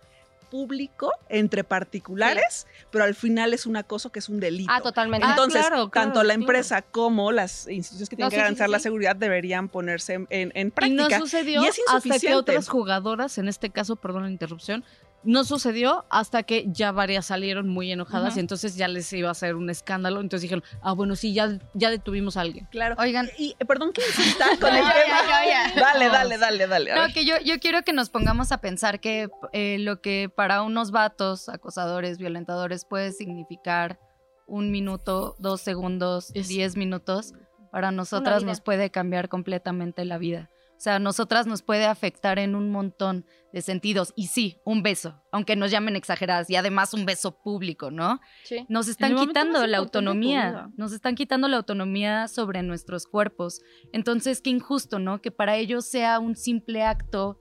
público 0.52 1.12
entre 1.30 1.64
particulares, 1.64 2.68
pero 2.92 3.04
al 3.06 3.16
final 3.16 3.56
es 3.56 3.66
un 3.66 3.76
acoso 3.76 4.12
que 4.12 4.20
es 4.20 4.30
un 4.30 4.40
delito. 4.40 4.72
Ah, 4.72 4.82
totalmente. 4.82 5.26
Ah, 5.26 5.32
Entonces, 5.32 5.62
claro, 5.62 5.90
claro, 5.90 6.06
tanto 6.06 6.22
la 6.22 6.36
claro. 6.36 6.42
empresa 6.42 6.84
como 6.84 7.32
las 7.32 7.68
instituciones 7.68 8.08
que 8.10 8.16
tienen 8.16 8.28
No, 8.28 8.30
que 8.30 8.36
sí, 8.36 8.40
garantizar 8.42 8.68
sí, 8.68 8.72
la 8.72 8.80
seguridad 8.80 9.16
deberían 9.16 9.68
ponerse 9.68 10.14
en, 10.14 10.28
en- 10.30 10.52
en 10.54 10.68
Y 10.68 10.70
práctica. 10.70 11.18
no 11.18 11.26
sucedió 11.26 11.64
Y 11.64 11.68
es 11.68 11.80
hasta 11.88 12.20
que 12.20 12.36
otras 12.36 12.70
jugadoras, 12.70 13.40
en 13.40 13.48
este 13.48 13.72
caso, 13.72 13.96
perdón 13.96 14.24
la 14.24 14.30
interrupción, 14.30 14.84
no 15.26 15.44
sucedió 15.46 16.06
hasta 16.10 16.44
que 16.44 16.66
ya 16.68 16.92
varias 16.92 17.26
salieron 17.28 17.70
muy 17.70 17.92
enojadas 17.92 18.36
y 18.36 18.42
entonces 18.42 18.76
ya 18.76 18.88
les 18.88 19.12
iba 19.14 19.30
a 19.30 19.32
hacer 19.32 19.56
un 19.56 19.70
escándalo. 19.70 20.20
Entonces 20.20 20.42
dijeron, 20.44 20.64
ah, 20.82 20.92
bueno, 20.94 21.16
sí, 21.16 21.34
ya, 21.34 21.60
ya 21.74 21.90
detuvimos 21.90 22.36
a 22.38 22.42
alguien. 22.42 22.68
Claro. 22.72 22.96
Oigan, 23.00 23.30
Y, 23.38 23.56
perdón 23.68 23.94
que 23.94 24.02
insista 24.06 24.46
con 24.60 24.76
el 24.76 24.84
ya, 24.84 24.94
tema. 24.94 25.22
ya, 25.30 25.74
ya. 25.76 25.82
Dale, 25.82 26.10
dale, 26.10 26.38
dale, 26.38 26.68
dale. 26.68 26.94
No, 26.96 27.14
que 27.14 27.26
yo, 27.26 27.36
yo 27.44 27.60
quiero 27.60 27.84
que 27.84 27.94
nos 27.94 28.10
pongamos 28.10 28.52
a 28.52 28.58
pensar 28.60 29.00
que 29.00 29.30
eh, 29.54 29.78
lo 29.80 30.02
que 30.02 30.30
para 30.34 30.62
unos 30.62 30.92
vatos, 30.92 31.48
acosadores, 31.50 32.18
violentadores, 32.18 32.86
puede 32.86 33.12
significar 33.14 34.00
un 34.46 34.72
minuto, 34.72 35.36
dos 35.40 35.62
segundos, 35.62 36.32
Es- 36.36 36.48
diez 36.50 36.76
minutos, 36.76 37.34
para 37.72 37.92
nosotras 37.92 38.44
nos 38.44 38.62
puede 38.62 38.92
cambiar 38.92 39.30
completamente 39.30 40.06
la 40.06 40.18
vida. 40.18 40.50
O 40.84 40.90
sea, 40.92 40.96
a 40.98 41.00
nosotras 41.00 41.48
nos 41.48 41.62
puede 41.62 41.86
afectar 41.86 42.40
en 42.40 42.56
un 42.56 42.70
montón 42.70 43.26
de 43.54 43.62
sentidos. 43.62 44.12
Y 44.18 44.28
sí, 44.28 44.58
un 44.66 44.84
beso, 44.84 45.24
aunque 45.32 45.56
nos 45.56 45.72
llamen 45.72 45.96
exageradas, 45.96 46.50
y 46.50 46.58
además 46.58 46.94
un 46.94 47.06
beso 47.06 47.42
público, 47.42 47.90
¿no? 47.90 48.20
Sí. 48.44 48.66
Nos 48.68 48.90
están 48.90 49.16
quitando 49.16 49.66
la 49.66 49.78
autonomía, 49.78 50.70
nos 50.76 50.92
están 50.92 51.16
quitando 51.16 51.48
la 51.48 51.56
autonomía 51.56 52.28
sobre 52.28 52.64
nuestros 52.64 53.08
cuerpos. 53.08 53.62
Entonces, 53.94 54.42
qué 54.42 54.50
injusto, 54.50 55.00
¿no? 55.00 55.22
Que 55.22 55.32
para 55.32 55.56
ellos 55.56 55.86
sea 55.86 56.20
un 56.20 56.36
simple 56.36 56.84
acto 56.84 57.40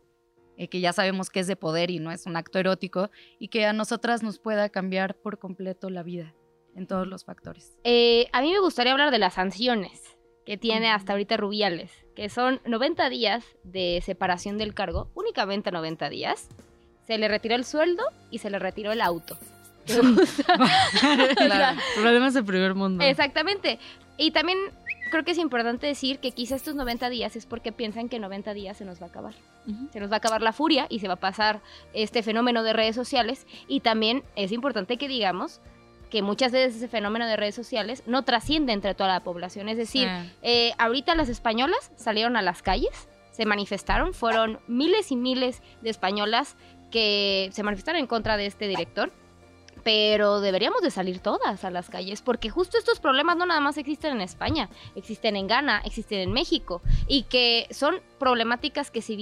eh, 0.56 0.68
que 0.68 0.78
ya 0.78 0.92
sabemos 0.92 1.28
que 1.28 1.40
es 1.40 1.48
de 1.48 1.56
poder 1.56 1.90
y 1.90 1.98
no 1.98 2.12
es 2.12 2.26
un 2.26 2.36
acto 2.36 2.60
erótico, 2.60 3.10
y 3.40 3.48
que 3.48 3.66
a 3.66 3.72
nosotras 3.72 4.22
nos 4.22 4.38
pueda 4.38 4.68
cambiar 4.68 5.16
por 5.16 5.40
completo 5.40 5.90
la 5.90 6.04
vida 6.04 6.32
en 6.76 6.86
todos 6.86 7.08
los 7.08 7.24
factores. 7.24 7.76
Eh, 7.82 8.28
a 8.32 8.40
mí 8.40 8.52
me 8.52 8.60
gustaría 8.60 8.92
hablar 8.92 9.10
de 9.10 9.18
las 9.18 9.34
sanciones 9.34 10.16
que 10.44 10.56
tiene 10.56 10.90
hasta 10.90 11.12
ahorita 11.12 11.36
Rubiales, 11.36 11.92
que 12.14 12.28
son 12.28 12.60
90 12.64 13.08
días 13.08 13.44
de 13.62 14.02
separación 14.04 14.58
del 14.58 14.74
cargo, 14.74 15.08
únicamente 15.14 15.70
90 15.70 16.08
días. 16.08 16.48
Se 17.06 17.18
le 17.18 17.28
retiró 17.28 17.54
el 17.54 17.64
sueldo 17.64 18.04
y 18.30 18.38
se 18.38 18.50
le 18.50 18.58
retiró 18.58 18.92
el 18.92 19.00
auto. 19.00 19.36
Claro, 21.36 21.80
problemas 21.94 22.34
de 22.34 22.42
primer 22.42 22.74
mundo. 22.74 23.04
Exactamente. 23.04 23.78
Y 24.16 24.30
también 24.30 24.58
creo 25.12 25.24
que 25.24 25.32
es 25.32 25.38
importante 25.38 25.86
decir 25.86 26.18
que 26.20 26.32
quizá 26.32 26.56
estos 26.56 26.74
90 26.74 27.10
días 27.10 27.36
es 27.36 27.44
porque 27.44 27.70
piensan 27.70 28.08
que 28.08 28.18
90 28.18 28.54
días 28.54 28.76
se 28.78 28.84
nos 28.84 29.00
va 29.00 29.06
a 29.06 29.08
acabar. 29.10 29.34
Se 29.92 30.00
nos 30.00 30.10
va 30.10 30.14
a 30.14 30.18
acabar 30.18 30.42
la 30.42 30.52
furia 30.52 30.86
y 30.88 31.00
se 31.00 31.06
va 31.06 31.14
a 31.14 31.20
pasar 31.20 31.60
este 31.92 32.22
fenómeno 32.22 32.62
de 32.62 32.72
redes 32.72 32.96
sociales. 32.96 33.46
Y 33.68 33.80
también 33.80 34.24
es 34.36 34.52
importante 34.52 34.96
que 34.96 35.08
digamos 35.08 35.60
que 36.12 36.20
muchas 36.20 36.52
veces 36.52 36.76
ese 36.76 36.88
fenómeno 36.88 37.26
de 37.26 37.38
redes 37.38 37.54
sociales 37.54 38.02
no 38.04 38.22
trasciende 38.22 38.74
entre 38.74 38.94
toda 38.94 39.08
la 39.08 39.24
población. 39.24 39.70
Es 39.70 39.78
decir, 39.78 40.10
eh, 40.42 40.72
ahorita 40.76 41.14
las 41.14 41.30
españolas 41.30 41.90
salieron 41.96 42.36
a 42.36 42.42
las 42.42 42.60
calles, 42.60 43.08
se 43.30 43.46
manifestaron, 43.46 44.12
fueron 44.12 44.60
miles 44.68 45.10
y 45.10 45.16
miles 45.16 45.62
de 45.80 45.88
españolas 45.88 46.54
que 46.90 47.48
se 47.52 47.62
manifestaron 47.62 47.98
en 47.98 48.06
contra 48.06 48.36
de 48.36 48.44
este 48.44 48.68
director. 48.68 49.10
Pero 49.82 50.40
deberíamos 50.40 50.80
de 50.82 50.90
salir 50.90 51.18
todas 51.18 51.64
a 51.64 51.70
las 51.70 51.90
calles, 51.90 52.22
porque 52.22 52.50
justo 52.50 52.78
estos 52.78 53.00
problemas 53.00 53.36
no 53.36 53.46
nada 53.46 53.60
más 53.60 53.76
existen 53.78 54.12
en 54.12 54.20
España, 54.20 54.68
existen 54.94 55.36
en 55.36 55.48
Ghana, 55.48 55.82
existen 55.84 56.20
en 56.20 56.32
México, 56.32 56.82
y 57.08 57.24
que 57.24 57.66
son 57.70 58.00
problemáticas 58.18 58.90
que 58.90 59.02
se 59.02 59.16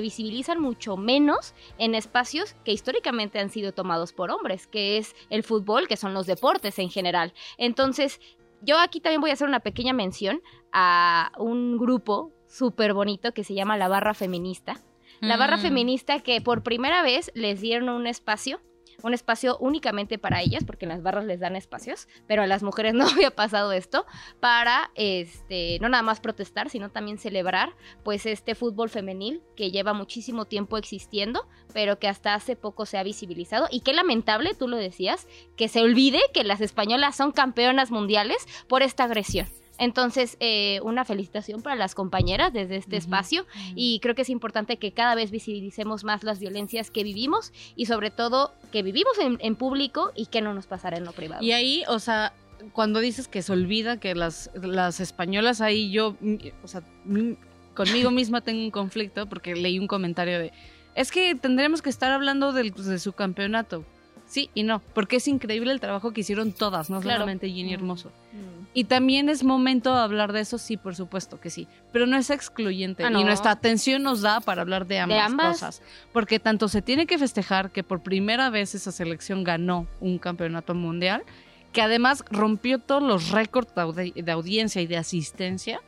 visibilizan 0.00 0.60
mucho 0.60 0.96
menos 0.96 1.54
en 1.78 1.94
espacios 1.94 2.54
que 2.64 2.72
históricamente 2.72 3.38
han 3.38 3.50
sido 3.50 3.72
tomados 3.72 4.12
por 4.12 4.30
hombres, 4.30 4.66
que 4.66 4.98
es 4.98 5.14
el 5.28 5.42
fútbol, 5.44 5.86
que 5.88 5.96
son 5.96 6.14
los 6.14 6.26
deportes 6.26 6.78
en 6.78 6.90
general. 6.90 7.32
Entonces, 7.58 8.20
yo 8.62 8.78
aquí 8.78 9.00
también 9.00 9.20
voy 9.20 9.30
a 9.30 9.34
hacer 9.34 9.48
una 9.48 9.60
pequeña 9.60 9.92
mención 9.92 10.42
a 10.72 11.32
un 11.38 11.78
grupo 11.78 12.32
súper 12.46 12.94
bonito 12.94 13.32
que 13.32 13.44
se 13.44 13.54
llama 13.54 13.76
la 13.76 13.88
Barra 13.88 14.12
Feminista. 14.12 14.80
La 15.20 15.36
Barra 15.36 15.58
Mm. 15.58 15.60
Feminista 15.60 16.20
que 16.20 16.40
por 16.40 16.62
primera 16.62 17.02
vez 17.02 17.30
les 17.34 17.60
dieron 17.60 17.90
un 17.90 18.06
espacio, 18.06 18.60
un 19.04 19.14
espacio 19.14 19.56
únicamente 19.58 20.18
para 20.18 20.40
ellas, 20.40 20.64
porque 20.64 20.84
en 20.84 20.90
las 20.90 21.02
barras 21.02 21.24
les 21.24 21.40
dan 21.40 21.56
espacios, 21.56 22.08
pero 22.26 22.42
a 22.42 22.46
las 22.46 22.62
mujeres 22.62 22.94
no 22.94 23.06
había 23.06 23.30
pasado 23.30 23.72
esto, 23.72 24.06
para 24.40 24.90
este, 24.94 25.78
no 25.80 25.88
nada 25.88 26.02
más 26.02 26.20
protestar, 26.20 26.70
sino 26.70 26.90
también 26.90 27.18
celebrar 27.18 27.74
pues 28.04 28.26
este 28.26 28.54
fútbol 28.54 28.90
femenil 28.90 29.42
que 29.56 29.70
lleva 29.70 29.92
muchísimo 29.92 30.44
tiempo 30.44 30.76
existiendo, 30.76 31.46
pero 31.72 31.98
que 31.98 32.08
hasta 32.08 32.34
hace 32.34 32.56
poco 32.56 32.86
se 32.86 32.98
ha 32.98 33.02
visibilizado. 33.02 33.68
Y 33.70 33.80
qué 33.80 33.92
lamentable, 33.92 34.54
tú 34.54 34.68
lo 34.68 34.76
decías, 34.76 35.26
que 35.56 35.68
se 35.68 35.82
olvide 35.82 36.20
que 36.32 36.44
las 36.44 36.60
españolas 36.60 37.16
son 37.16 37.32
campeonas 37.32 37.90
mundiales 37.90 38.46
por 38.68 38.82
esta 38.82 39.04
agresión. 39.04 39.46
Entonces, 39.80 40.36
eh, 40.40 40.78
una 40.84 41.04
felicitación 41.06 41.62
para 41.62 41.74
las 41.74 41.94
compañeras 41.94 42.52
desde 42.52 42.76
este 42.76 42.98
espacio 42.98 43.46
y 43.74 43.98
creo 44.00 44.14
que 44.14 44.22
es 44.22 44.28
importante 44.30 44.76
que 44.76 44.92
cada 44.92 45.14
vez 45.14 45.30
visibilicemos 45.30 46.04
más 46.04 46.22
las 46.22 46.38
violencias 46.38 46.90
que 46.90 47.02
vivimos 47.02 47.50
y 47.76 47.86
sobre 47.86 48.10
todo 48.10 48.52
que 48.72 48.82
vivimos 48.82 49.18
en, 49.18 49.38
en 49.40 49.56
público 49.56 50.12
y 50.14 50.26
que 50.26 50.42
no 50.42 50.52
nos 50.54 50.66
pasará 50.66 50.98
en 50.98 51.04
lo 51.04 51.12
privado. 51.12 51.42
Y 51.42 51.52
ahí, 51.52 51.82
o 51.88 51.98
sea, 51.98 52.34
cuando 52.74 53.00
dices 53.00 53.26
que 53.26 53.40
se 53.40 53.52
olvida 53.52 53.98
que 53.98 54.14
las, 54.14 54.50
las 54.54 55.00
españolas, 55.00 55.62
ahí 55.62 55.90
yo, 55.90 56.14
mm, 56.20 56.34
o 56.62 56.68
sea, 56.68 56.82
mm, 57.06 57.32
conmigo 57.74 58.10
misma 58.20 58.42
tengo 58.42 58.60
un 58.62 58.70
conflicto 58.70 59.26
porque 59.30 59.54
leí 59.56 59.78
un 59.78 59.86
comentario 59.86 60.38
de, 60.38 60.52
es 60.94 61.10
que 61.10 61.34
tendremos 61.34 61.80
que 61.80 61.88
estar 61.88 62.12
hablando 62.12 62.52
del- 62.52 62.72
de 62.72 62.98
su 62.98 63.14
campeonato. 63.14 63.82
Sí 64.26 64.50
y 64.54 64.62
no, 64.62 64.80
porque 64.94 65.16
es 65.16 65.26
increíble 65.26 65.72
el 65.72 65.80
trabajo 65.80 66.12
que 66.12 66.20
hicieron 66.20 66.52
todas, 66.52 66.90
no 66.90 67.00
Claro. 67.00 67.20
solamente 67.20 67.48
Ginny. 67.48 67.72
Hermoso. 67.72 68.10
Mm. 68.32 68.59
Y 68.72 68.84
también 68.84 69.28
es 69.28 69.42
momento 69.42 69.92
de 69.94 70.00
hablar 70.00 70.32
de 70.32 70.40
eso, 70.40 70.56
sí, 70.56 70.76
por 70.76 70.94
supuesto 70.94 71.40
que 71.40 71.50
sí. 71.50 71.66
Pero 71.92 72.06
no 72.06 72.16
es 72.16 72.30
excluyente. 72.30 73.02
Ah, 73.04 73.10
no. 73.10 73.20
Y 73.20 73.24
nuestra 73.24 73.50
atención 73.50 74.02
nos 74.04 74.20
da 74.22 74.40
para 74.40 74.62
hablar 74.62 74.86
de 74.86 75.00
ambas, 75.00 75.22
ambas. 75.26 75.52
cosas. 75.54 75.82
Porque 76.12 76.38
tanto 76.38 76.68
se 76.68 76.80
tiene 76.80 77.06
que 77.06 77.18
festejar 77.18 77.72
que 77.72 77.82
por 77.82 78.00
primera 78.00 78.48
vez 78.48 78.74
esa 78.76 78.92
selección 78.92 79.42
ganó 79.42 79.88
un 80.00 80.18
campeonato 80.18 80.74
mundial, 80.74 81.24
que 81.72 81.82
además 81.82 82.24
rompió 82.30 82.78
todos 82.78 83.02
los 83.02 83.30
récords 83.30 83.74
de, 83.74 83.82
audi- 83.82 84.14
de 84.14 84.30
audiencia 84.32 84.80
y 84.80 84.86
de 84.86 84.96
asistencia, 84.98 85.80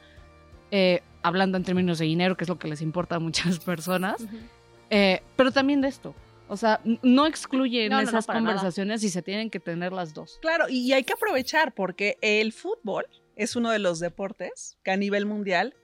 eh, 0.73 1.03
hablando 1.23 1.57
en 1.59 1.63
términos 1.65 1.99
de 2.01 2.07
dinero, 2.07 2.37
que 2.37 2.43
es 2.45 2.49
lo 2.49 2.59
que 2.59 2.67
les 2.67 2.83
importa 2.83 3.15
a 3.17 3.19
muchas 3.21 3.59
personas, 3.65 4.17
eh, 4.91 5.23
pero 5.37 5.53
también 5.53 5.81
de 5.81 5.89
esto. 5.89 6.15
O 6.53 6.57
sea, 6.59 6.83
no 7.03 7.27
excluyen 7.27 7.89
No, 7.89 7.97
no, 7.97 8.03
no, 8.03 8.09
esas 8.11 8.29
nada. 8.29 8.39
conversaciones 8.39 9.03
y 9.05 9.09
se 9.09 9.23
tienen 9.23 9.49
que 9.49 9.59
tener 9.59 9.91
las 9.91 10.13
dos. 10.13 10.39
Claro, 10.43 10.67
y, 10.69 10.93
hay 10.93 11.03
que 11.03 11.15
aprovechar 11.15 11.73
porque 11.73 12.19
el 12.21 12.53
fútbol 12.53 13.07
es 13.37 13.57
uno 13.57 13.71
de 13.71 13.79
los 13.79 14.01
deportes 14.01 14.77
que 14.85 14.91
a 14.91 14.99
nivel 14.99 15.25
mundial 15.25 15.75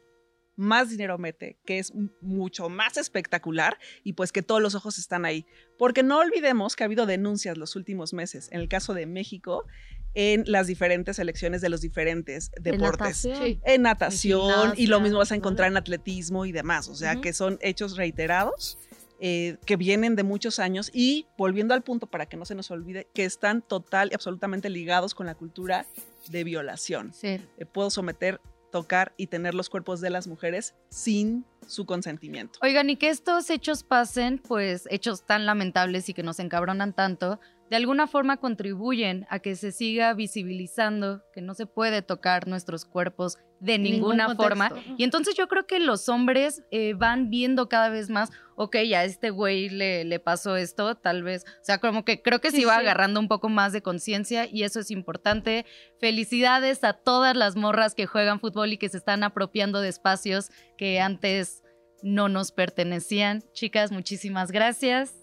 más 0.57 0.91
dinero 0.91 1.17
mete, 1.17 1.59
que 1.65 1.79
es 1.79 1.95
mucho 2.21 2.69
más 2.69 2.99
espectacular 2.99 3.79
y 4.05 4.13
pues 4.13 4.31
que 4.31 4.43
todos 4.43 4.61
los 4.61 4.75
ojos 4.75 4.99
están 4.99 5.25
ahí. 5.25 5.47
Porque 5.79 6.03
no 6.03 6.19
olvidemos 6.19 6.77
que 6.77 6.85
ha 6.85 6.87
habido 6.87 7.07
denuncias 7.07 7.57
los 7.57 7.75
últimos 7.75 8.13
meses, 8.13 8.51
en 8.53 8.61
el 8.61 8.69
caso 8.69 8.93
de 8.93 9.07
México, 9.07 9.65
en 10.13 10.45
las 10.47 10.67
diferentes 10.67 11.17
selecciones 11.17 11.63
de 11.63 11.71
los 11.71 11.81
diferentes 11.81 12.51
deportes. 12.61 13.17
Sí. 13.17 13.59
En 13.65 13.83
natación 13.83 14.75
y 14.77 14.89
lo 14.89 15.01
mismo 15.01 15.17
vas 15.17 15.33
a 15.33 15.37
encontrar 15.37 15.71
en 15.71 15.79
atletismo 15.79 16.45
y 16.45 16.53
demás. 16.53 16.89
O 16.89 16.95
sea, 16.95 17.23
que 17.23 17.33
son 17.33 17.59
hechos 17.63 17.97
reiterados 17.97 18.79
eh, 19.21 19.57
que 19.67 19.77
vienen 19.77 20.15
de 20.17 20.23
muchos 20.23 20.59
años 20.59 20.91
y 20.93 21.27
volviendo 21.37 21.75
al 21.75 21.83
punto 21.83 22.07
para 22.07 22.27
que 22.27 22.37
no 22.37 22.45
se 22.45 22.55
nos 22.55 22.71
olvide, 22.71 23.09
que 23.13 23.25
están 23.25 23.63
total 23.63 24.11
y 24.11 24.15
absolutamente 24.15 24.71
ligados 24.71 25.15
con 25.15 25.27
la 25.27 25.35
cultura 25.35 25.87
de 26.29 26.45
violación. 26.45 27.13
Sí. 27.13 27.41
Eh, 27.57 27.67
puedo 27.67 27.91
someter, 27.91 28.41
tocar 28.71 29.15
y 29.17 29.27
tener 29.27 29.55
los 29.55 29.71
cuerpos 29.71 30.01
de 30.01 30.11
las 30.11 30.27
mujeres 30.27 30.75
sin 30.89 31.45
su 31.67 31.85
consentimiento. 31.85 32.59
Oigan, 32.63 32.91
y 32.91 32.97
que 32.97 33.09
estos 33.09 33.51
hechos 33.51 33.83
pasen, 33.83 34.39
pues 34.39 34.87
hechos 34.91 35.25
tan 35.25 35.47
lamentables 35.47 36.09
y 36.09 36.15
que 36.15 36.23
nos 36.23 36.39
encabronan 36.39 36.93
tanto, 36.93 37.41
de 37.71 37.77
alguna 37.77 38.07
forma 38.07 38.39
contribuyen 38.39 39.27
a 39.29 39.41
que 39.41 39.57
se 39.57 39.73
siga 39.73 40.15
visibilizando 40.15 41.23
que 41.33 41.43
no 41.43 41.55
se 41.55 41.67
puede 41.67 42.03
tocar 42.03 42.47
nuestros 42.47 42.85
cuerpos 42.85 43.39
de 43.61 43.79
ninguna 43.79 44.35
forma. 44.35 44.71
Y 44.97 45.05
entonces 45.05 45.35
yo 45.35 45.49
creo 45.49 45.67
que 45.67 45.81
los 45.81 46.09
hombres 46.09 46.63
eh, 46.71 46.95
van 46.95 47.29
viendo 47.29 47.69
cada 47.69 47.89
vez 47.89 48.09
más, 48.09 48.31
ok, 48.57 48.77
a 48.77 49.05
este 49.05 49.31
güey 49.31 49.69
le, 49.69 50.05
le, 50.05 50.21
pasó 50.21 50.57
esto, 50.57 50.95
tal 50.95 51.23
vez, 51.23 51.45
o 51.45 51.65
sea, 51.65 51.79
como 51.79 52.05
que 52.05 52.23
creo 52.23 52.41
que 52.41 52.51
se 52.51 52.61
iba 52.61 52.77
agarrando 52.77 53.21
un 53.21 53.29
poco 53.29 53.49
más 53.49 53.73
de 53.73 53.83
conciencia 53.83 54.47
y 54.51 54.63
eso 54.63 54.81
es 54.81 54.91
importante. 54.91 55.67
Felicidades 56.01 56.85
a 56.85 56.93
todas 56.93 57.37
las 57.37 57.57
morras 57.57 57.95
que 57.95 58.07
juegan 58.07 58.41
fútbol 58.41 58.73
y 58.73 58.79
que 58.79 58.89
se 58.89 58.99
están 58.99 59.23
apropiando 59.25 59.81
de 59.81 59.89
espacios 59.89 60.51
que 60.77 61.01
antes 61.01 61.63
no 62.03 62.29
nos 62.29 62.53
pertenecían. 62.53 63.43
Chicas, 63.53 63.91
muchísimas 63.91 64.53
gracias. 64.53 65.18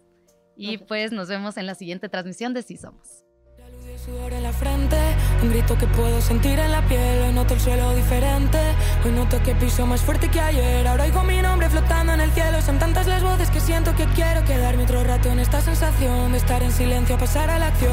Y 0.58 0.78
pues 0.78 1.12
nos 1.12 1.28
vemos 1.28 1.58
en 1.58 1.66
la 1.66 1.76
siguiente 1.76 2.08
transmisión 2.10 2.54
de 2.54 2.64
Si 2.64 2.78
Somos. 2.78 3.26
La 3.58 3.70
luz 3.70 3.84
de 3.84 3.98
sudor 3.98 4.32
en 4.32 4.44
la 4.44 4.54
frente, 4.54 4.98
un 5.42 5.50
grito 5.50 5.78
que 5.78 5.86
puedo 5.88 6.22
sentir 6.22 6.58
en 6.60 6.72
la 6.72 6.82
piel. 6.88 7.24
Hoy 7.24 7.34
noto 7.34 7.56
el 7.56 7.60
suelo 7.60 7.94
diferente, 7.94 8.60
hoy 9.04 9.12
noto 9.12 9.44
que 9.44 9.54
piso 9.56 9.86
más 9.86 10.02
fuerte 10.02 10.30
que 10.30 10.40
ayer. 10.40 10.88
Ahora 10.88 11.04
oigo 11.04 11.24
mi 11.24 11.42
nombre 11.42 11.70
flotando 11.70 12.14
en 12.14 12.22
el 12.22 12.32
cielo. 12.32 12.62
Son 12.62 12.80
tantas 12.80 13.06
las 13.08 13.22
voces 13.22 13.50
que 13.50 13.60
siento 13.60 13.94
que 13.96 14.06
quiero 14.08 14.46
quedarme 14.46 14.84
otro 14.84 15.04
rato 15.04 15.30
en 15.30 15.40
esta 15.40 15.60
sensación 15.62 16.32
de 16.32 16.38
estar 16.38 16.64
en 16.64 16.72
silencio, 16.72 17.18
pasar 17.18 17.50
a 17.50 17.60
la 17.60 17.68
acción. 17.68 17.92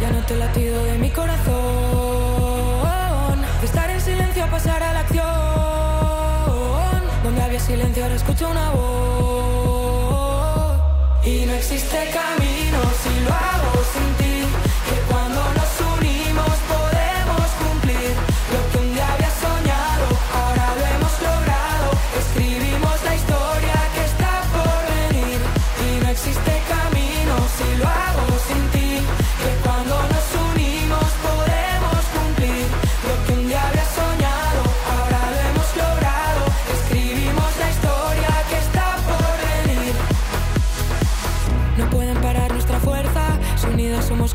Ya 0.00 0.10
noto 0.10 0.34
el 0.34 0.40
latido 0.40 0.82
de 0.84 0.98
mi 0.98 1.10
corazón, 1.10 1.60
de 3.60 3.66
estar 3.66 3.90
en 3.90 4.00
silencio, 4.00 4.50
pasar 4.50 4.82
a 4.82 4.92
la 4.92 5.00
acción. 5.00 5.24
Donde 7.22 7.42
había 7.42 7.60
silencio, 7.60 8.02
ahora 8.02 8.16
escucho 8.16 8.48
una 8.48 8.70
voz. 8.70 8.87
este 11.98 12.10
camino. 12.10 12.67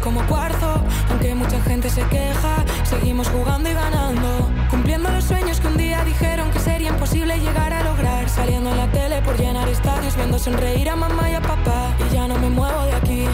Como 0.02 0.26
cuarzo. 0.28 0.82
Aunque 1.10 1.36
mucha 1.36 1.60
gente 1.62 1.90
se 1.90 2.04
queja, 2.04 2.64
seguimos 2.84 3.28
jugando 3.28 3.70
y 3.70 3.74
ganando. 3.74 4.50
Cumpliendo 4.70 5.10
los 5.10 5.26
sueños 5.26 5.60
que 5.60 5.68
un 5.68 5.78
día 5.78 6.04
dijeron 6.06 6.52
que 6.52 6.60
sería 6.60 6.90
imposible 6.90 7.38
llegar 7.38 7.74
a 7.74 7.84
lograr. 7.84 8.30
Saliendo 8.30 8.72
en 8.72 8.78
la 8.78 8.92
tele 8.92 9.22
por 9.22 9.38
llenar 9.38 9.68
estadios, 9.68 10.16
viendo 10.16 10.40
sonreír 10.40 10.90
a 10.90 10.96
mamá 10.96 11.30
y 11.30 11.36
a 11.36 11.42
papá. 11.42 11.96
Y 12.10 12.14
ya 12.14 12.28
no 12.28 12.38
me 12.38 12.50
muevo 12.50 12.84
de 12.86 12.94
aquí, 12.94 13.26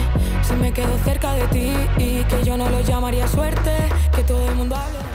si 0.42 0.54
me 0.54 0.72
quedo 0.72 0.98
cerca 1.04 1.34
de 1.34 1.46
ti. 1.48 1.72
Y 1.98 2.24
que 2.24 2.44
yo 2.44 2.56
no 2.56 2.68
lo 2.68 2.80
llamaría 2.80 3.28
suerte, 3.28 3.70
que 4.14 4.22
todo 4.24 4.48
el 4.48 4.56
mundo 4.56 4.76
mí. 4.76 5.09